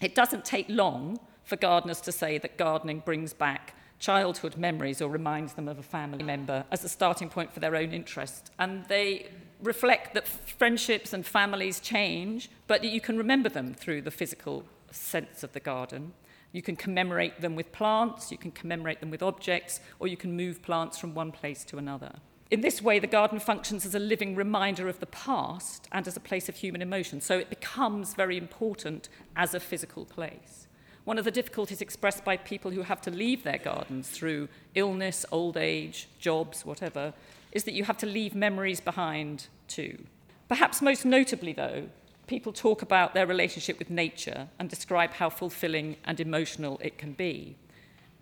It 0.00 0.14
doesn't 0.14 0.44
take 0.44 0.66
long 0.68 1.18
for 1.44 1.56
gardeners 1.56 2.00
to 2.02 2.12
say 2.12 2.38
that 2.38 2.56
gardening 2.56 3.00
brings 3.00 3.32
back 3.32 3.74
childhood 3.98 4.56
memories 4.56 5.00
or 5.00 5.08
reminds 5.08 5.54
them 5.54 5.68
of 5.68 5.78
a 5.78 5.82
family 5.82 6.22
member 6.22 6.64
as 6.70 6.84
a 6.84 6.88
starting 6.88 7.28
point 7.28 7.52
for 7.52 7.60
their 7.60 7.76
own 7.76 7.92
interest. 7.92 8.50
And 8.58 8.84
they 8.86 9.28
reflect 9.62 10.14
that 10.14 10.28
friendships 10.28 11.12
and 11.12 11.24
families 11.24 11.80
change, 11.80 12.50
but 12.66 12.82
that 12.82 12.88
you 12.88 13.00
can 13.00 13.16
remember 13.16 13.48
them 13.48 13.72
through 13.74 14.02
the 14.02 14.10
physical 14.10 14.64
sense 14.90 15.42
of 15.42 15.52
the 15.52 15.60
garden. 15.60 16.12
You 16.54 16.62
can 16.62 16.76
commemorate 16.76 17.40
them 17.40 17.56
with 17.56 17.72
plants, 17.72 18.30
you 18.30 18.38
can 18.38 18.52
commemorate 18.52 19.00
them 19.00 19.10
with 19.10 19.24
objects, 19.24 19.80
or 19.98 20.06
you 20.06 20.16
can 20.16 20.36
move 20.36 20.62
plants 20.62 20.96
from 20.96 21.12
one 21.12 21.32
place 21.32 21.64
to 21.64 21.78
another. 21.78 22.12
In 22.48 22.60
this 22.60 22.80
way, 22.80 23.00
the 23.00 23.08
garden 23.08 23.40
functions 23.40 23.84
as 23.84 23.96
a 23.96 23.98
living 23.98 24.36
reminder 24.36 24.88
of 24.88 25.00
the 25.00 25.06
past 25.06 25.88
and 25.90 26.06
as 26.06 26.16
a 26.16 26.20
place 26.20 26.48
of 26.48 26.54
human 26.54 26.80
emotion, 26.80 27.20
so 27.20 27.36
it 27.36 27.50
becomes 27.50 28.14
very 28.14 28.38
important 28.38 29.08
as 29.34 29.52
a 29.52 29.58
physical 29.58 30.04
place. 30.04 30.68
One 31.02 31.18
of 31.18 31.24
the 31.24 31.32
difficulties 31.32 31.80
expressed 31.80 32.24
by 32.24 32.36
people 32.36 32.70
who 32.70 32.82
have 32.82 33.00
to 33.00 33.10
leave 33.10 33.42
their 33.42 33.58
gardens 33.58 34.08
through 34.08 34.48
illness, 34.76 35.26
old 35.32 35.56
age, 35.56 36.06
jobs, 36.20 36.64
whatever, 36.64 37.14
is 37.50 37.64
that 37.64 37.74
you 37.74 37.82
have 37.82 37.98
to 37.98 38.06
leave 38.06 38.32
memories 38.32 38.80
behind 38.80 39.48
too. 39.66 40.04
Perhaps 40.48 40.80
most 40.80 41.04
notably, 41.04 41.52
though, 41.52 41.88
people 42.26 42.52
talk 42.52 42.82
about 42.82 43.14
their 43.14 43.26
relationship 43.26 43.78
with 43.78 43.90
nature 43.90 44.48
and 44.58 44.68
describe 44.68 45.12
how 45.12 45.30
fulfilling 45.30 45.96
and 46.04 46.20
emotional 46.20 46.80
it 46.82 46.98
can 46.98 47.12
be. 47.12 47.56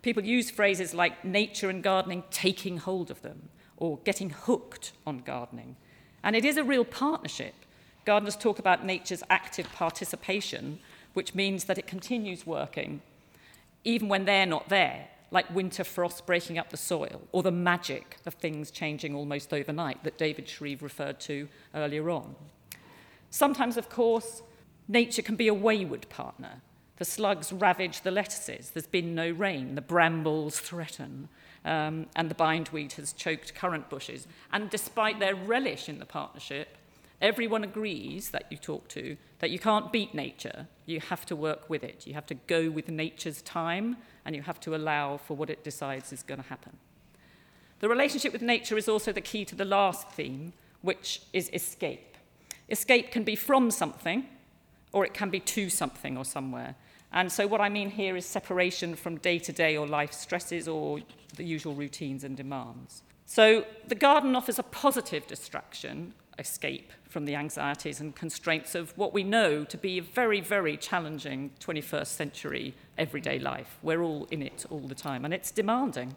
People 0.02 0.24
use 0.24 0.50
phrases 0.50 0.94
like 0.94 1.24
nature 1.24 1.70
and 1.70 1.82
gardening 1.82 2.24
taking 2.30 2.78
hold 2.78 3.10
of 3.10 3.22
them 3.22 3.48
or 3.76 3.98
getting 4.04 4.30
hooked 4.30 4.92
on 5.06 5.20
gardening. 5.20 5.76
And 6.24 6.34
it 6.34 6.44
is 6.44 6.56
a 6.56 6.64
real 6.64 6.84
partnership. 6.84 7.54
Gardeners 8.04 8.36
talk 8.36 8.58
about 8.58 8.84
nature's 8.84 9.22
active 9.30 9.70
participation 9.72 10.80
which 11.14 11.34
means 11.34 11.64
that 11.64 11.78
it 11.78 11.86
continues 11.86 12.46
working 12.46 13.02
even 13.84 14.08
when 14.08 14.24
they're 14.24 14.46
not 14.46 14.68
there, 14.68 15.08
like 15.30 15.52
winter 15.54 15.84
frost 15.84 16.24
breaking 16.26 16.58
up 16.58 16.70
the 16.70 16.76
soil, 16.76 17.22
or 17.32 17.42
the 17.42 17.50
magic 17.50 18.18
of 18.26 18.34
things 18.34 18.70
changing 18.70 19.14
almost 19.14 19.52
overnight 19.52 20.04
that 20.04 20.18
David 20.18 20.46
Shreeve 20.46 20.82
referred 20.82 21.18
to 21.20 21.48
earlier 21.74 22.08
on. 22.10 22.34
Sometimes, 23.32 23.78
of 23.78 23.88
course, 23.88 24.42
nature 24.88 25.22
can 25.22 25.36
be 25.36 25.48
a 25.48 25.54
wayward 25.54 26.06
partner. 26.10 26.60
The 26.98 27.06
slugs 27.06 27.50
ravage 27.50 28.02
the 28.02 28.10
lettuces, 28.10 28.70
there's 28.70 28.86
been 28.86 29.14
no 29.14 29.30
rain, 29.30 29.74
the 29.74 29.80
brambles 29.80 30.60
threaten, 30.60 31.30
um, 31.64 32.08
and 32.14 32.30
the 32.30 32.34
bindweed 32.34 32.92
has 32.92 33.14
choked 33.14 33.54
currant 33.54 33.88
bushes. 33.88 34.28
And 34.52 34.68
despite 34.68 35.18
their 35.18 35.34
relish 35.34 35.88
in 35.88 35.98
the 35.98 36.04
partnership, 36.04 36.76
everyone 37.22 37.64
agrees 37.64 38.32
that 38.32 38.44
you 38.50 38.58
talk 38.58 38.86
to 38.88 39.16
that 39.38 39.48
you 39.48 39.58
can't 39.58 39.90
beat 39.90 40.14
nature. 40.14 40.68
You 40.84 41.00
have 41.00 41.24
to 41.26 41.34
work 41.34 41.70
with 41.70 41.82
it. 41.82 42.06
You 42.06 42.12
have 42.12 42.26
to 42.26 42.34
go 42.34 42.68
with 42.70 42.90
nature's 42.90 43.40
time 43.40 43.96
and 44.26 44.36
you 44.36 44.42
have 44.42 44.60
to 44.60 44.76
allow 44.76 45.16
for 45.16 45.38
what 45.38 45.48
it 45.48 45.64
decides 45.64 46.12
is 46.12 46.22
going 46.22 46.42
to 46.42 46.48
happen. 46.50 46.76
The 47.80 47.88
relationship 47.88 48.34
with 48.34 48.42
nature 48.42 48.76
is 48.76 48.90
also 48.90 49.10
the 49.10 49.22
key 49.22 49.46
to 49.46 49.54
the 49.54 49.64
last 49.64 50.10
theme, 50.10 50.52
which 50.82 51.22
is 51.32 51.48
escape. 51.54 52.11
Escape 52.68 53.10
can 53.10 53.24
be 53.24 53.36
from 53.36 53.70
something, 53.70 54.26
or 54.92 55.04
it 55.04 55.14
can 55.14 55.30
be 55.30 55.40
to 55.40 55.68
something 55.70 56.16
or 56.16 56.24
somewhere. 56.24 56.74
And 57.12 57.30
so, 57.30 57.46
what 57.46 57.60
I 57.60 57.68
mean 57.68 57.90
here 57.90 58.16
is 58.16 58.24
separation 58.24 58.94
from 58.94 59.18
day 59.18 59.38
to 59.40 59.52
day 59.52 59.76
or 59.76 59.86
life 59.86 60.12
stresses 60.12 60.66
or 60.66 61.00
the 61.36 61.44
usual 61.44 61.74
routines 61.74 62.24
and 62.24 62.36
demands. 62.36 63.02
So, 63.26 63.64
the 63.86 63.94
garden 63.94 64.34
offers 64.34 64.58
a 64.58 64.62
positive 64.62 65.26
distraction, 65.26 66.14
escape 66.38 66.90
from 67.08 67.26
the 67.26 67.34
anxieties 67.34 68.00
and 68.00 68.14
constraints 68.16 68.74
of 68.74 68.96
what 68.96 69.12
we 69.12 69.22
know 69.22 69.64
to 69.64 69.76
be 69.76 69.98
a 69.98 70.02
very, 70.02 70.40
very 70.40 70.76
challenging 70.78 71.50
21st 71.60 72.06
century 72.06 72.74
everyday 72.96 73.38
life. 73.38 73.78
We're 73.82 74.02
all 74.02 74.26
in 74.30 74.42
it 74.42 74.64
all 74.70 74.80
the 74.80 74.94
time, 74.94 75.24
and 75.26 75.34
it's 75.34 75.50
demanding 75.50 76.16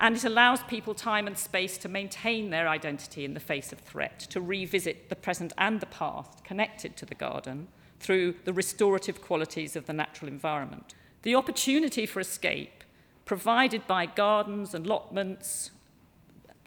and 0.00 0.16
it 0.16 0.24
allows 0.24 0.62
people 0.62 0.94
time 0.94 1.26
and 1.26 1.36
space 1.36 1.76
to 1.78 1.88
maintain 1.88 2.48
their 2.48 2.68
identity 2.68 3.24
in 3.24 3.34
the 3.34 3.40
face 3.40 3.70
of 3.70 3.78
threat, 3.80 4.18
to 4.20 4.40
revisit 4.40 5.10
the 5.10 5.16
present 5.16 5.52
and 5.58 5.80
the 5.80 5.86
past 5.86 6.42
connected 6.42 6.96
to 6.96 7.04
the 7.04 7.14
garden 7.14 7.68
through 8.00 8.34
the 8.44 8.52
restorative 8.52 9.20
qualities 9.20 9.76
of 9.76 9.84
the 9.86 9.92
natural 9.92 10.28
environment. 10.28 10.94
The 11.22 11.34
opportunity 11.34 12.06
for 12.06 12.20
escape 12.20 12.82
provided 13.26 13.86
by 13.86 14.06
gardens 14.06 14.74
and 14.74 14.86
allotments, 14.86 15.70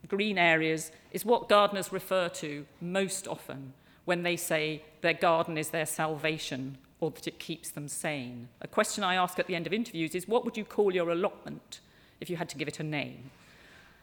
green 0.07 0.37
areas, 0.37 0.91
is 1.11 1.25
what 1.25 1.49
gardeners 1.49 1.91
refer 1.91 2.29
to 2.29 2.65
most 2.79 3.27
often 3.27 3.73
when 4.05 4.21
they 4.21 4.37
say 4.37 4.83
their 5.01 5.13
garden 5.13 5.57
is 5.57 5.69
their 5.69 5.87
salvation 5.87 6.77
or 6.99 7.09
that 7.11 7.27
it 7.27 7.39
keeps 7.39 7.71
them 7.71 7.87
sane. 7.87 8.47
A 8.61 8.67
question 8.67 9.03
I 9.03 9.15
ask 9.15 9.39
at 9.39 9.47
the 9.47 9.55
end 9.55 9.65
of 9.65 9.73
interviews 9.73 10.13
is 10.13 10.27
what 10.27 10.45
would 10.45 10.55
you 10.55 10.63
call 10.63 10.93
your 10.93 11.09
allotment? 11.09 11.79
if 12.23 12.29
you 12.29 12.37
had 12.37 12.49
to 12.49 12.57
give 12.57 12.67
it 12.67 12.79
a 12.79 12.83
name. 12.83 13.29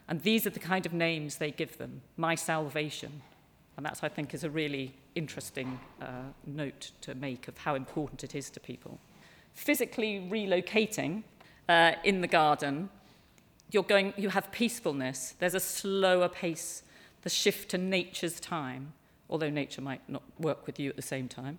And 0.07 0.21
these 0.21 0.45
are 0.45 0.51
the 0.51 0.59
kind 0.59 0.85
of 0.85 0.93
names 0.93 1.37
they 1.37 1.51
give 1.51 1.77
them 1.77 2.01
my 2.15 2.35
salvation. 2.35 3.21
And 3.75 3.85
that, 3.85 3.99
I 4.03 4.09
think, 4.09 4.33
is 4.33 4.43
a 4.43 4.49
really 4.49 4.93
interesting 5.15 5.79
uh, 6.01 6.05
note 6.45 6.91
to 7.01 7.15
make 7.15 7.47
of 7.47 7.57
how 7.57 7.75
important 7.75 8.23
it 8.23 8.35
is 8.35 8.49
to 8.51 8.59
people. 8.59 8.99
Physically 9.53 10.27
relocating 10.29 11.23
uh, 11.67 11.93
in 12.03 12.21
the 12.21 12.27
garden, 12.27 12.89
you're 13.71 13.83
going, 13.83 14.13
you 14.17 14.29
have 14.29 14.51
peacefulness, 14.51 15.35
there's 15.39 15.55
a 15.55 15.59
slower 15.59 16.29
pace, 16.29 16.83
the 17.23 17.29
shift 17.29 17.69
to 17.69 17.77
nature's 17.77 18.39
time, 18.39 18.93
although 19.29 19.49
nature 19.49 19.81
might 19.81 20.07
not 20.09 20.23
work 20.39 20.67
with 20.67 20.79
you 20.79 20.89
at 20.89 20.95
the 20.95 21.01
same 21.01 21.27
time. 21.27 21.57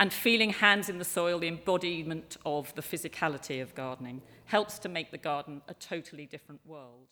And 0.00 0.12
feeling 0.14 0.48
hands 0.48 0.88
in 0.88 0.96
the 0.96 1.04
soil, 1.04 1.38
the 1.38 1.46
embodiment 1.48 2.38
of 2.46 2.74
the 2.74 2.80
physicality 2.80 3.60
of 3.60 3.74
gardening, 3.74 4.22
helps 4.46 4.78
to 4.78 4.88
make 4.88 5.10
the 5.10 5.18
garden 5.18 5.60
a 5.68 5.74
totally 5.74 6.24
different 6.24 6.62
world. 6.64 7.08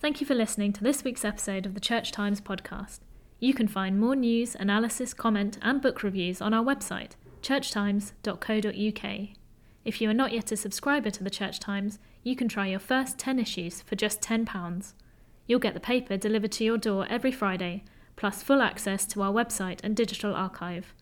Thank 0.00 0.22
you 0.22 0.26
for 0.26 0.34
listening 0.34 0.72
to 0.72 0.82
this 0.82 1.04
week's 1.04 1.22
episode 1.22 1.66
of 1.66 1.74
the 1.74 1.80
Church 1.80 2.12
Times 2.12 2.40
podcast. 2.40 3.00
You 3.38 3.52
can 3.52 3.68
find 3.68 4.00
more 4.00 4.16
news, 4.16 4.56
analysis, 4.58 5.12
comment, 5.12 5.58
and 5.60 5.82
book 5.82 6.02
reviews 6.02 6.40
on 6.40 6.54
our 6.54 6.64
website, 6.64 7.10
churchtimes.co.uk. 7.42 9.28
If 9.84 10.00
you 10.00 10.08
are 10.08 10.14
not 10.14 10.32
yet 10.32 10.50
a 10.50 10.56
subscriber 10.56 11.10
to 11.10 11.22
the 11.22 11.28
Church 11.28 11.60
Times, 11.60 11.98
you 12.22 12.34
can 12.34 12.48
try 12.48 12.68
your 12.68 12.80
first 12.80 13.18
10 13.18 13.38
issues 13.38 13.82
for 13.82 13.96
just 13.96 14.22
£10. 14.22 14.94
You'll 15.46 15.58
get 15.58 15.74
the 15.74 15.80
paper 15.80 16.16
delivered 16.16 16.52
to 16.52 16.64
your 16.64 16.78
door 16.78 17.06
every 17.10 17.32
Friday, 17.32 17.84
plus 18.20 18.42
full 18.42 18.60
access 18.60 19.06
to 19.06 19.22
our 19.22 19.32
website 19.32 19.78
and 19.82 19.96
digital 19.96 20.34
archive. 20.34 20.92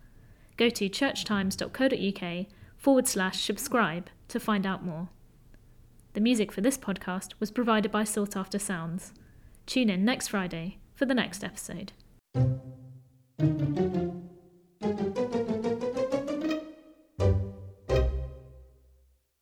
Go 0.57 0.69
to 0.69 0.89
churchtimes.co.uk 0.89 2.47
forward 2.77 3.09
slash 3.09 3.43
subscribe 3.43 4.09
to 4.29 4.39
find 4.39 4.65
out 4.65 4.85
more. 4.85 5.09
The 6.13 6.21
music 6.21 6.53
for 6.53 6.61
this 6.61 6.79
podcast 6.79 7.33
was 7.41 7.51
provided 7.51 7.91
by 7.91 8.05
Sought 8.05 8.37
After 8.37 8.61
Sounds. 8.61 9.13
Tune 9.67 9.91
in 9.91 10.05
next 10.05 10.29
Friday 10.29 10.79
for 10.95 11.07
the 11.07 11.15
next 11.15 11.43
episode. 11.43 11.91